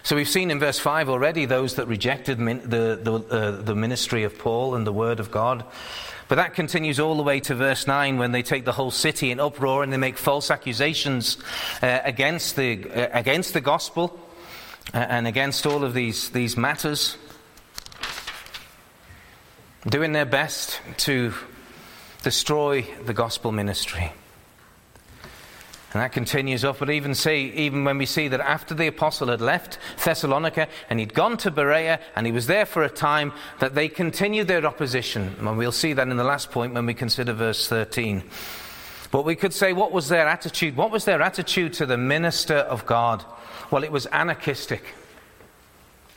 [0.04, 3.76] So we've seen in verse 5 already those that rejected min- the, the, uh, the
[3.76, 5.66] ministry of Paul and the word of God.
[6.28, 9.32] But that continues all the way to verse 9 when they take the whole city
[9.32, 11.38] in uproar and they make false accusations
[11.82, 14.20] uh, against, the, uh, against the gospel
[14.94, 17.18] and against all of these, these matters,
[19.88, 21.34] doing their best to
[22.24, 24.14] destroy the gospel ministry.
[25.92, 29.30] And that continues up, but even see, even when we see that after the apostle
[29.30, 33.34] had left Thessalonica and he'd gone to Berea and he was there for a time,
[33.60, 35.36] that they continued their opposition.
[35.40, 38.22] And we'll see that in the last point when we consider verse 13.
[39.10, 40.76] But we could say, what was their attitude?
[40.76, 43.26] What was their attitude to the minister of God?
[43.72, 44.84] Well, it was anarchistic.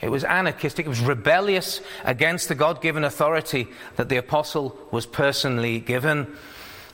[0.03, 0.85] It was anarchistic.
[0.85, 6.37] It was rebellious against the God given authority that the apostle was personally given.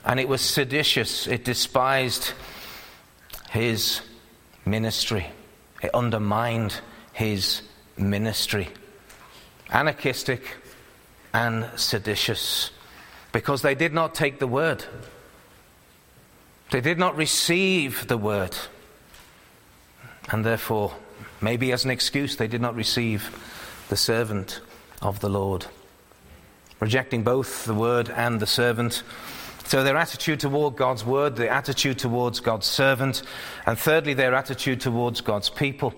[0.05, 1.27] And it was seditious.
[1.27, 2.31] It despised
[3.49, 4.01] his
[4.65, 5.27] ministry,
[5.81, 6.81] it undermined
[7.13, 7.61] his
[7.97, 8.69] ministry.
[9.71, 10.57] Anarchistic
[11.33, 12.71] and seditious
[13.31, 14.83] because they did not take the word.
[16.71, 18.55] They did not receive the word.
[20.31, 20.93] And therefore,
[21.41, 24.61] maybe as an excuse, they did not receive the servant
[25.01, 25.65] of the Lord.
[26.79, 29.03] Rejecting both the word and the servant.
[29.69, 33.21] So, their attitude toward God's word, their attitude towards God's servant,
[33.67, 35.93] and thirdly, their attitude towards God's people.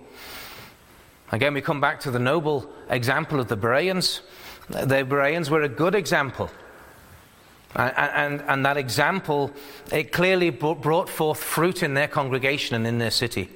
[1.32, 4.24] Again, we come back to the noble example of the Bereans.
[4.68, 6.52] The Bereans were a good example.
[7.74, 9.52] And, and, and, that example,
[9.90, 13.50] it clearly brought forth fruit in their congregation and in their city.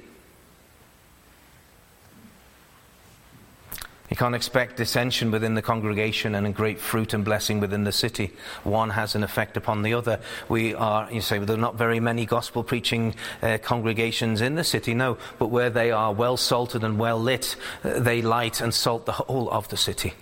[4.16, 7.92] You can't expect dissension within the congregation and a great fruit and blessing within the
[7.92, 8.32] city.
[8.64, 10.20] One has an effect upon the other.
[10.48, 14.64] We are, you say, there are not very many gospel preaching uh, congregations in the
[14.64, 18.72] city, no, but where they are well salted and well lit, uh, they light and
[18.72, 20.14] salt the whole of the city.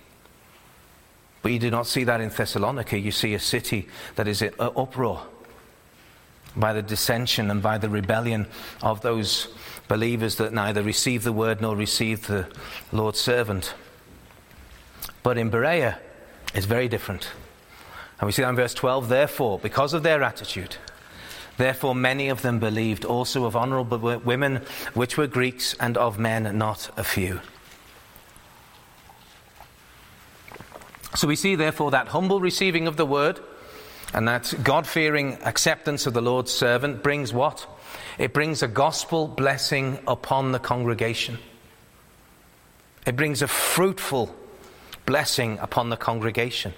[1.41, 2.99] But you do not see that in Thessalonica.
[2.99, 5.21] You see a city that is in uproar
[6.53, 8.47] by the dissension and by the rebellion
[8.81, 9.47] of those
[9.87, 12.45] believers that neither receive the word nor receive the
[12.91, 13.73] Lord's servant.
[15.25, 15.97] But in Berea,
[16.53, 17.31] it's very different.
[18.19, 20.77] And we see that in verse 12, therefore, because of their attitude,
[21.57, 24.57] therefore many of them believed also of honorable women,
[24.93, 27.39] which were Greeks, and of men not a few.
[31.15, 33.39] So we see, therefore, that humble receiving of the word
[34.13, 37.65] and that God fearing acceptance of the Lord's servant brings what?
[38.19, 41.39] It brings a gospel blessing upon the congregation.
[43.07, 44.35] It brings a fruitful
[45.05, 46.73] blessing upon the congregation.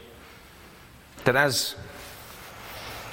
[1.26, 1.76] That as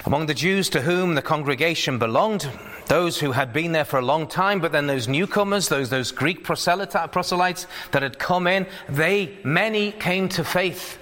[0.07, 2.49] among the Jews to whom the congregation belonged,
[2.87, 6.13] those who had been there for a long time, but then those newcomers, those, those
[6.13, 10.99] Greek proselytes that had come in, they, many came to faith.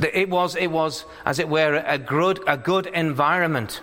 [0.00, 3.80] It was, it was, as it were, a good, a good environment.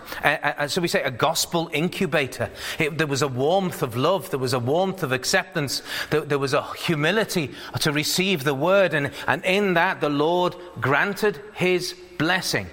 [0.68, 2.50] So we say a gospel incubator.
[2.78, 6.38] It, there was a warmth of love, there was a warmth of acceptance, there, there
[6.38, 7.50] was a humility
[7.80, 12.68] to receive the word, and, and in that the Lord granted his blessing.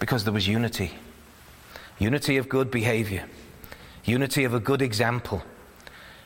[0.00, 0.92] Because there was unity
[1.98, 3.24] unity of good behavior,
[4.04, 5.42] unity of a good example,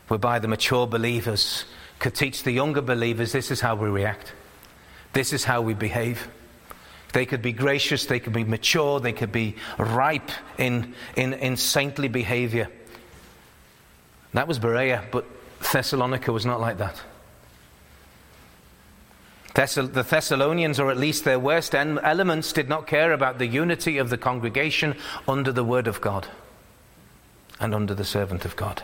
[0.08, 1.66] whereby the mature believers
[1.98, 4.32] could teach the younger believers this is how we react,
[5.12, 6.28] this is how we behave.
[7.12, 11.56] They could be gracious, they could be mature, they could be ripe in, in, in
[11.56, 12.68] saintly behavior.
[14.34, 15.24] That was Berea, but
[15.72, 17.00] Thessalonica was not like that.
[19.54, 24.10] The Thessalonians, or at least their worst elements, did not care about the unity of
[24.10, 24.94] the congregation
[25.26, 26.28] under the Word of God
[27.58, 28.82] and under the servant of God.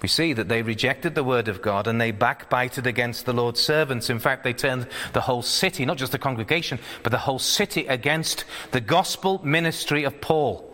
[0.00, 3.60] We see that they rejected the word of God and they backbited against the Lord's
[3.60, 4.08] servants.
[4.08, 7.86] In fact, they turned the whole city, not just the congregation, but the whole city
[7.86, 10.72] against the gospel ministry of Paul.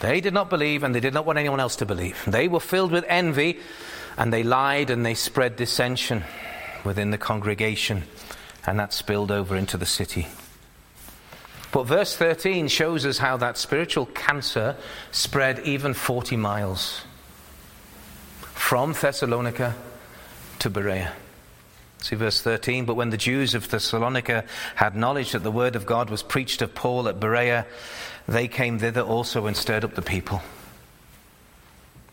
[0.00, 2.22] They did not believe and they did not want anyone else to believe.
[2.26, 3.58] They were filled with envy
[4.16, 6.24] and they lied and they spread dissension
[6.84, 8.04] within the congregation,
[8.66, 10.26] and that spilled over into the city.
[11.72, 14.76] But verse 13 shows us how that spiritual cancer
[15.12, 17.02] spread even 40 miles
[18.54, 19.74] from Thessalonica
[20.58, 21.12] to Berea.
[21.98, 22.86] See verse 13.
[22.86, 24.44] But when the Jews of Thessalonica
[24.74, 27.66] had knowledge that the word of God was preached of Paul at Berea,
[28.26, 30.42] they came thither also and stirred up the people.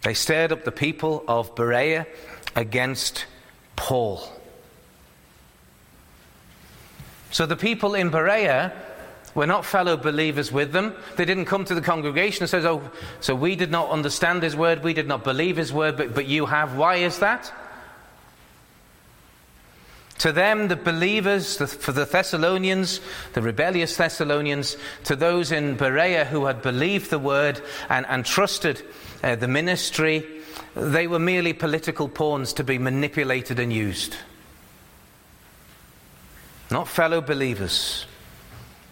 [0.04, 2.06] They stirred up the people of Berea
[2.56, 3.26] against
[3.76, 4.28] Paul.
[7.32, 8.74] So the people in Berea
[9.38, 10.96] we're not fellow believers with them.
[11.16, 14.56] They didn't come to the congregation and say, Oh, so we did not understand his
[14.56, 16.76] word, we did not believe his word, but, but you have.
[16.76, 17.54] Why is that?
[20.18, 23.00] To them, the believers, the, for the Thessalonians,
[23.34, 28.82] the rebellious Thessalonians, to those in Berea who had believed the word and, and trusted
[29.22, 30.26] uh, the ministry,
[30.76, 34.16] they were merely political pawns to be manipulated and used.
[36.72, 38.08] Not fellow believers.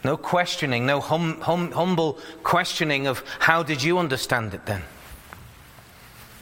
[0.06, 4.84] No questioning, no hum, hum, humble questioning of how did you understand it then?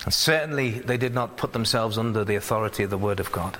[0.03, 3.57] And certainly they did not put themselves under the authority of the Word of God.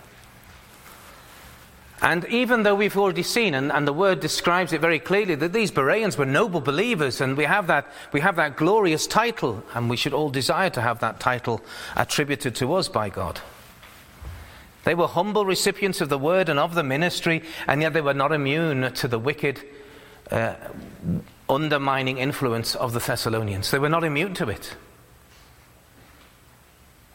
[2.02, 5.54] And even though we've already seen, and, and, the word describes it very clearly, that
[5.54, 9.90] these Bereans were noble believers, and we have, that, we have that glorious title, and
[9.90, 11.62] we should all desire to have that title
[11.96, 13.40] attributed to us by God.
[14.84, 18.14] They were humble recipients of the word and of the ministry, and yet they were
[18.14, 19.64] not immune to the wicked
[20.34, 20.56] uh,
[21.48, 23.72] undermining influence of the Thessalonians.
[23.72, 24.76] They were not immune to it.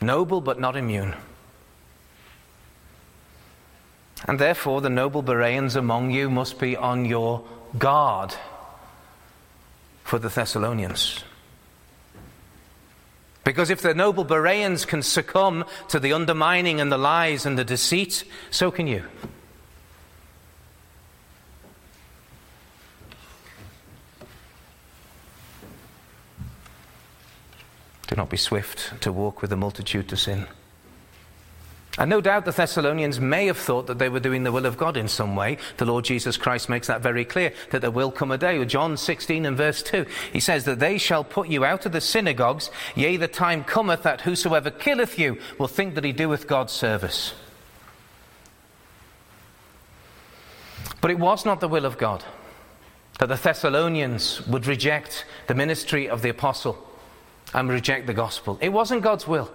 [0.00, 1.14] Noble, but not immune.
[4.26, 7.44] And therefore, the noble Bereans among you must be on your
[7.76, 8.34] guard
[10.04, 11.24] for the Thessalonians.
[13.44, 17.64] Because if the noble Bereans can succumb to the undermining and the lies and the
[17.64, 19.04] deceit, so can you.
[28.18, 30.48] Not be swift to walk with the multitude to sin.
[31.98, 34.76] And no doubt the Thessalonians may have thought that they were doing the will of
[34.76, 35.56] God in some way.
[35.76, 38.64] The Lord Jesus Christ makes that very clear, that there will come a day.
[38.64, 42.00] John 16 and verse 2, he says that they shall put you out of the
[42.00, 46.72] synagogues, yea, the time cometh that whosoever killeth you will think that he doeth God's
[46.72, 47.34] service.
[51.00, 52.24] But it was not the will of God
[53.20, 56.87] that the Thessalonians would reject the ministry of the apostle
[57.54, 58.58] and reject the gospel.
[58.60, 59.50] It wasn't God's will.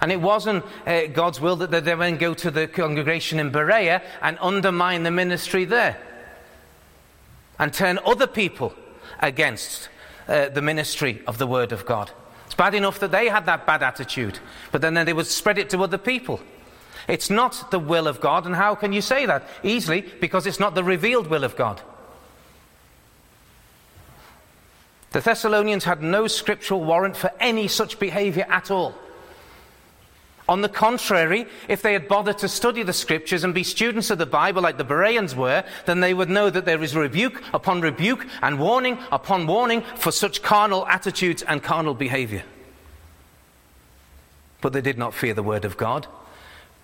[0.00, 4.02] And it wasn't uh, God's will that they then go to the congregation in Berea
[4.22, 6.00] and undermine the ministry there
[7.58, 8.74] and turn other people
[9.20, 9.88] against
[10.28, 12.10] uh, the ministry of the Word of God.
[12.46, 14.38] It's bad enough that they had that bad attitude,
[14.70, 16.40] but then they would spread it to other people.
[17.08, 19.48] It's not the will of God, and how can you say that?
[19.62, 21.80] Easily, because it's not the revealed will of God.
[25.12, 28.94] The Thessalonians had no scriptural warrant for any such behavior at all.
[30.48, 34.16] On the contrary, if they had bothered to study the scriptures and be students of
[34.16, 37.82] the Bible like the Bereans were, then they would know that there is rebuke upon
[37.82, 42.44] rebuke and warning upon warning for such carnal attitudes and carnal behavior.
[44.62, 46.06] But they did not fear the word of God.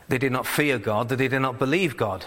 [0.09, 1.09] They did not fear God.
[1.09, 2.27] They did not believe God.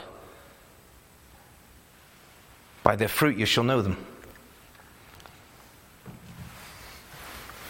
[2.81, 4.03] By their fruit you shall know them.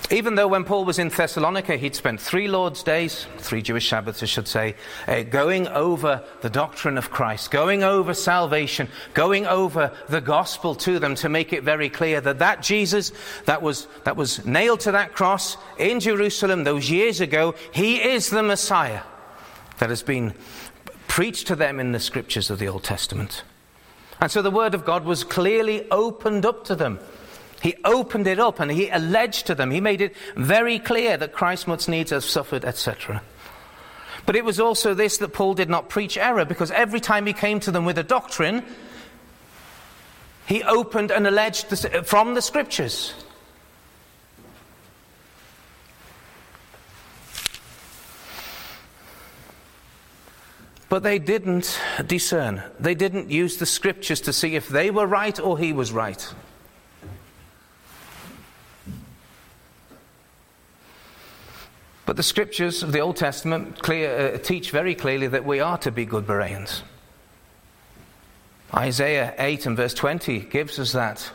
[0.10, 4.24] Even though when Paul was in Thessalonica, he'd spent three Lord's days, three Jewish Sabbaths,
[4.24, 9.92] I should say, uh, going over the doctrine of Christ, going over salvation, going over
[10.08, 13.12] the gospel to them to make it very clear that that Jesus
[13.46, 18.30] that was, that was nailed to that cross in Jerusalem those years ago, he is
[18.30, 19.02] the Messiah
[19.80, 20.34] that has been
[21.10, 23.44] preached to them in the scriptures of the Old Testament.
[24.22, 27.00] And so the word of God was clearly opened up to them.
[27.62, 31.34] He opened it up and he alleged to them, he made it very clear that
[31.34, 33.22] Christ must needs have suffered, etc.
[34.26, 37.34] But it was also this that Paul did not preach error because every time he
[37.34, 38.64] came to them with a doctrine,
[40.46, 43.14] he opened and alleged uh, from the scriptures.
[50.90, 52.64] But they didn't discern.
[52.80, 56.34] They didn't use the scriptures to see if they were right or he was right.
[62.08, 65.78] But the scriptures of the Old Testament clear, uh, teach very clearly that we are
[65.80, 66.82] to be good Bereans.
[68.74, 71.30] Isaiah 8 and verse 20 gives us that,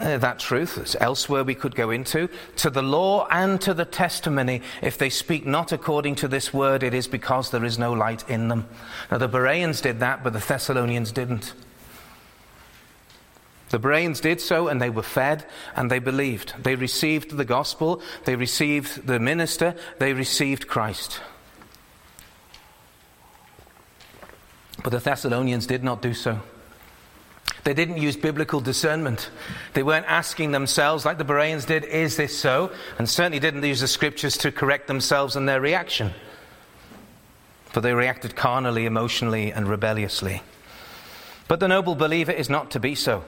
[0.00, 0.78] uh, that truth.
[0.78, 2.28] It's elsewhere we could go into.
[2.56, 6.82] To the law and to the testimony, if they speak not according to this word,
[6.82, 8.66] it is because there is no light in them.
[9.12, 11.54] Now, the Bereans did that, but the Thessalonians didn't.
[13.70, 16.54] The Bereans did so and they were fed and they believed.
[16.62, 21.20] They received the gospel, they received the minister, they received Christ.
[24.82, 26.40] But the Thessalonians did not do so.
[27.62, 29.30] They didn't use biblical discernment.
[29.74, 32.72] They weren't asking themselves, like the Bereans did, is this so?
[32.98, 36.12] And certainly didn't use the scriptures to correct themselves and their reaction.
[37.66, 40.42] For they reacted carnally, emotionally, and rebelliously.
[41.46, 43.24] But the noble believer is not to be so.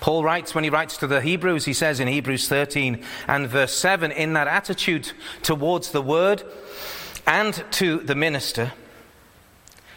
[0.00, 3.74] Paul writes, when he writes to the Hebrews, he says in Hebrews 13 and verse
[3.74, 6.42] 7, in that attitude towards the word
[7.26, 8.72] and to the minister,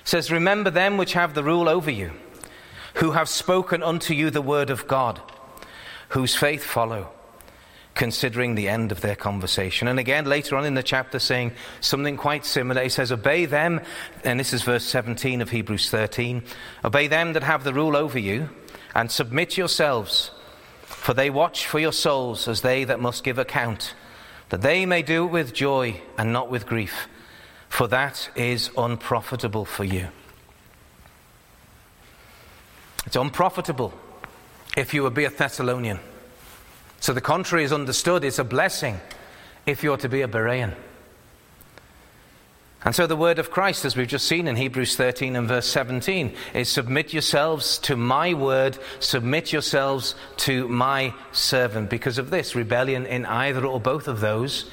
[0.04, 2.12] says, Remember them which have the rule over you,
[2.96, 5.22] who have spoken unto you the word of God,
[6.10, 7.12] whose faith follow,
[7.94, 9.88] considering the end of their conversation.
[9.88, 13.82] And again, later on in the chapter, saying something quite similar, he says, Obey them,
[14.24, 16.44] and this is verse 17 of Hebrews 13,
[16.84, 18.50] obey them that have the rule over you
[18.96, 20.32] and submit yourselves,
[20.84, 23.94] for they watch for your souls as they that must give account,
[24.50, 27.08] that they may do it with joy and not with grief,
[27.70, 30.08] for that is unprofitable for you.
[33.06, 33.94] It's unprofitable
[34.78, 36.00] if you would be a Thessalonian.
[37.00, 38.24] So the contrary is understood.
[38.24, 39.00] It's a blessing
[39.66, 40.76] if you're to be a Berean.
[42.84, 45.68] And so the word of Christ, as we've just seen in Hebrews 13 and verse
[45.68, 51.92] 17, is submit yourselves to my word, submit yourselves to my servant.
[51.92, 54.70] Because of this, rebellion in either or both of those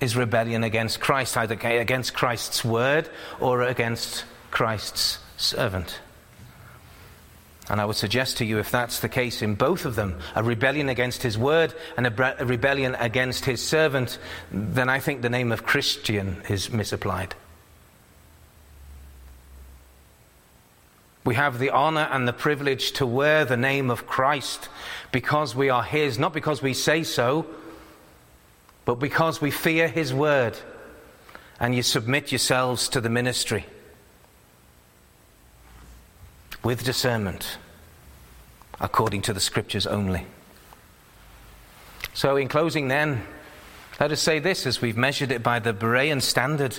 [0.00, 6.00] is rebellion against Christ, either against Christ's word or against Christ's servant.
[7.68, 10.42] And I would suggest to you, if that's the case in both of them, a
[10.42, 14.18] rebellion against his word and a, rebellion against his servant,
[14.50, 17.34] then I think the name of Christian is misapplied.
[21.30, 24.68] We have the honor and the privilege to wear the name of Christ
[25.12, 27.46] because we are His, not because we say so,
[28.84, 30.58] but because we fear His word
[31.60, 33.64] and you submit yourselves to the ministry
[36.64, 37.58] with discernment
[38.80, 40.26] according to the scriptures only.
[42.12, 43.22] So, in closing, then,
[44.00, 46.78] let us say this as we've measured it by the Berean standard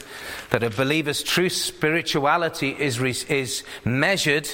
[0.50, 4.50] that a believer's true spirituality is, is measured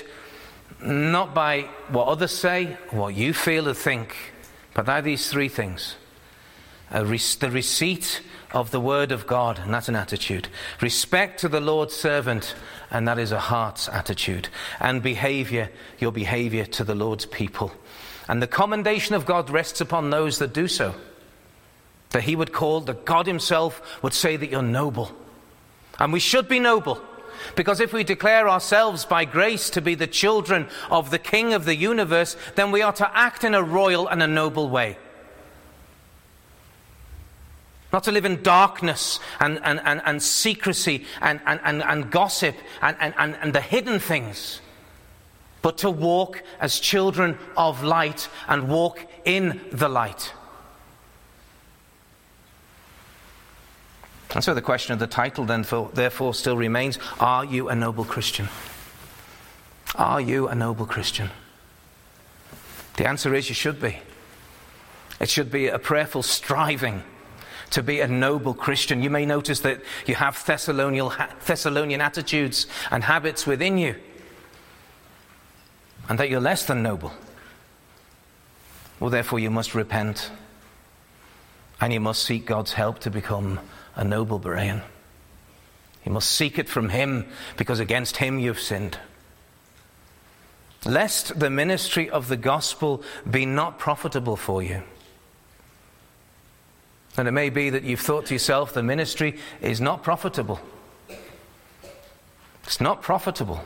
[0.82, 4.34] not by what others say, what you feel or think,
[4.74, 5.96] but by these three things.
[6.92, 10.50] The receipt of the Word of God, and that's an attitude,
[10.82, 12.54] respect to the Lord's servant,
[12.92, 14.50] and that is a heart's attitude,
[14.82, 17.72] and behavior, your behavior to the Lord's people.
[18.28, 20.96] And the commendation of God rests upon those that do so
[22.12, 25.12] that he would call, that God himself would say that you're noble.
[26.00, 27.02] And we should be noble.
[27.56, 31.66] Because if we declare ourselves by grace to be the children of the King of
[31.66, 34.98] the universe, then we are to act in a royal and a noble way.
[37.94, 42.56] Not to live in darkness and, and, and, and secrecy and, and, and, and gossip
[42.82, 44.60] and, and, and, and the hidden things,
[45.62, 50.34] but to walk as children of light and walk in the light.
[54.34, 57.76] And so the question of the title then for, therefore still remains Are you a
[57.76, 58.50] noble Christian?
[59.96, 61.30] Are you a noble Christian?
[62.98, 64.00] The answer is you should be.
[65.20, 67.04] It should be a prayerful striving
[67.72, 69.02] to be a noble Christian.
[69.02, 71.12] You may notice that you have Thessalonian,
[71.46, 73.96] Thessalonian attitudes and habits within you,
[76.10, 77.12] and that you're less than noble.
[79.00, 80.32] Well, therefore, you must repent
[81.80, 83.60] and you must seek God's help to become
[83.98, 84.82] a noble Berean.
[86.06, 87.26] You must seek it from him
[87.58, 88.98] because against him you've sinned.
[90.86, 94.84] Lest the ministry of the gospel be not profitable for you.
[97.18, 100.62] And it may be that you've thought to yourself, the ministry is not profitable.
[102.64, 103.62] It's not profitable.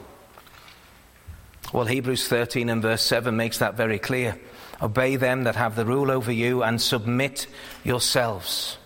[1.73, 4.39] Well, Hebrews 13 and verse 7 makes that very clear.
[4.81, 7.45] Obey them that have the rule over you and submit
[7.83, 8.77] yourselves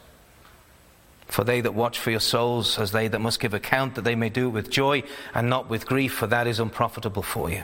[1.35, 4.15] For they that watch for your souls, as they that must give account, that they
[4.15, 7.63] may do it with joy and not with grief, for that is unprofitable for you.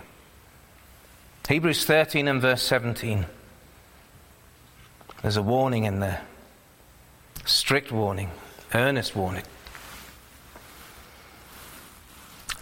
[1.47, 3.26] Hebrews 13 and verse 17.
[5.22, 6.22] There's a warning in there.
[7.45, 8.32] Strict warning,
[8.74, 9.43] earnest warning.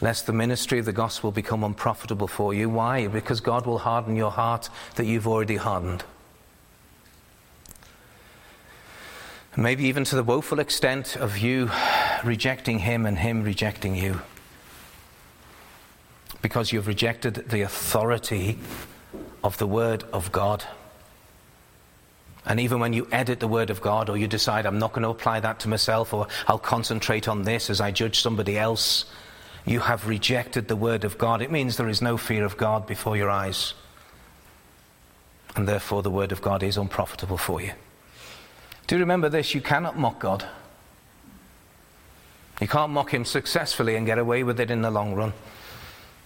[0.02, 2.70] Lest the ministry of the gospel become unprofitable for you.
[2.70, 3.08] Why?
[3.08, 6.04] Because God will harden your heart that you've already hardened.
[9.58, 11.72] Maybe even to the woeful extent of you
[12.24, 14.22] rejecting Him and Him rejecting you.
[16.42, 18.60] Because you've rejected the authority
[19.44, 20.64] of the Word of God.
[22.46, 25.04] And even when you edit the Word of God or you decide, I'm not going
[25.04, 29.06] to apply that to myself or I'll concentrate on this as I judge somebody else,
[29.66, 31.42] you have rejected the Word of God.
[31.42, 33.74] It means there is no fear of God before your eyes.
[35.56, 37.74] And therefore, the Word of God is unprofitable for you.
[38.90, 39.54] Do remember this?
[39.54, 40.44] You cannot mock God.
[42.60, 45.34] You can't mock him successfully and get away with it in the long run.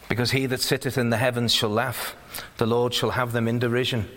[0.08, 2.16] Because he that sitteth in the heavens shall laugh,
[2.56, 4.10] the Lord shall have them in derision.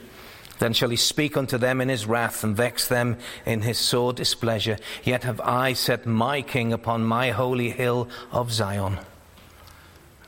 [0.61, 4.13] Then shall he speak unto them in his wrath and vex them in his sore
[4.13, 4.79] displeasure.
[5.03, 9.01] Yet have I set my king upon my holy hill of Zion.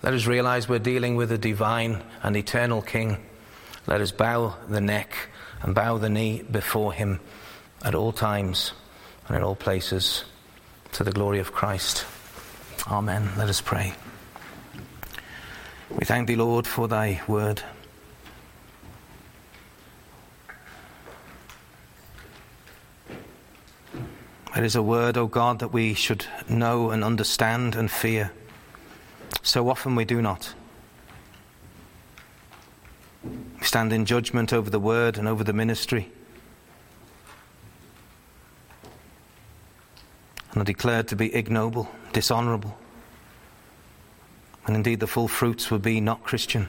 [0.02, 3.18] Let us realize we're dealing with a divine and eternal king.
[3.86, 5.14] Let us bow the neck
[5.62, 7.20] and bow the knee before him
[7.84, 8.72] at all times
[9.26, 10.24] and in all places
[10.92, 12.04] to the glory of Christ.
[12.86, 13.30] Amen.
[13.36, 13.92] Let us pray.
[15.90, 17.62] We thank thee, Lord, for thy word.
[24.56, 28.32] It is a word, O God, that we should know and understand and fear.
[29.42, 30.54] So often we do not.
[33.24, 36.10] We stand in judgment over the word and over the ministry.
[40.52, 42.76] And are declared to be ignoble, dishonourable.
[44.66, 46.68] And indeed, the full fruits would be not Christian.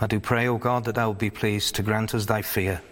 [0.00, 2.82] I do pray, O God, that thou will be pleased to grant us thy fear.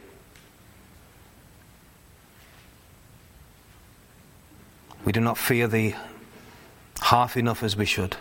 [5.05, 5.95] We do not fear thee
[7.03, 8.17] half enough as we should.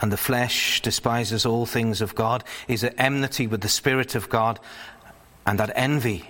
[0.00, 4.28] And the flesh despises all things of God, is at enmity with the Spirit of
[4.28, 4.60] God,
[5.46, 6.24] and that envy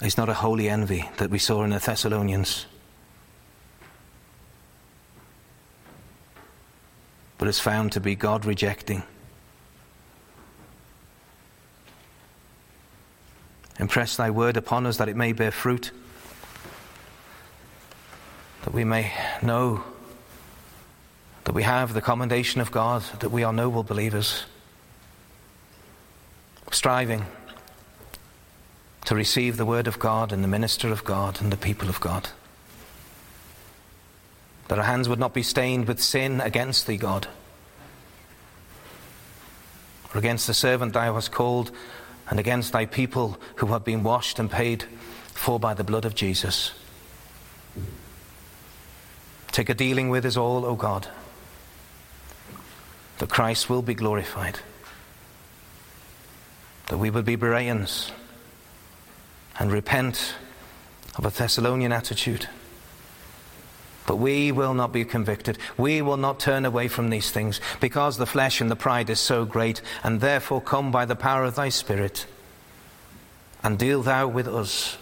[0.00, 2.66] is not a holy envy that we saw in the Thessalonians,
[7.36, 9.02] but is found to be God rejecting.
[13.78, 15.92] Impress thy word upon us that it may bear fruit,
[18.62, 19.12] that we may
[19.42, 19.84] know
[21.44, 24.44] that we have the commendation of God, that we are noble believers,
[26.70, 27.24] striving
[29.08, 31.98] to receive the Word of God and the minister of God and the people of
[31.98, 32.28] God.
[34.68, 37.26] That our hands would not be stained with sin against thee, God,
[40.12, 41.70] or against the servant thou hast called,
[42.28, 44.84] and against thy people who have been washed and paid
[45.32, 46.72] for by the blood of Jesus.
[49.52, 51.08] Take a dealing with us all, O God,
[53.20, 54.58] that Christ will be glorified,
[56.88, 58.12] that we will be Bereans
[59.58, 60.34] and repent
[61.16, 62.48] of a Thessalonian attitude.
[64.06, 65.58] But we will not be convicted.
[65.76, 69.20] We will not turn away from these things because the flesh and the pride is
[69.20, 72.26] so great, and therefore come by the power of thy Spirit
[73.62, 74.96] and deal thou with us.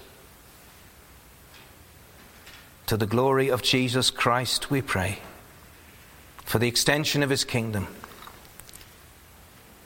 [2.87, 5.19] To the glory of Jesus Christ, we pray,
[6.45, 7.89] for the extension of his kingdom,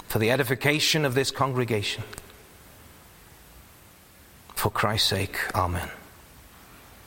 [0.06, 2.04] for the edification of this congregation.
[4.60, 5.88] For Christ's sake, Amen.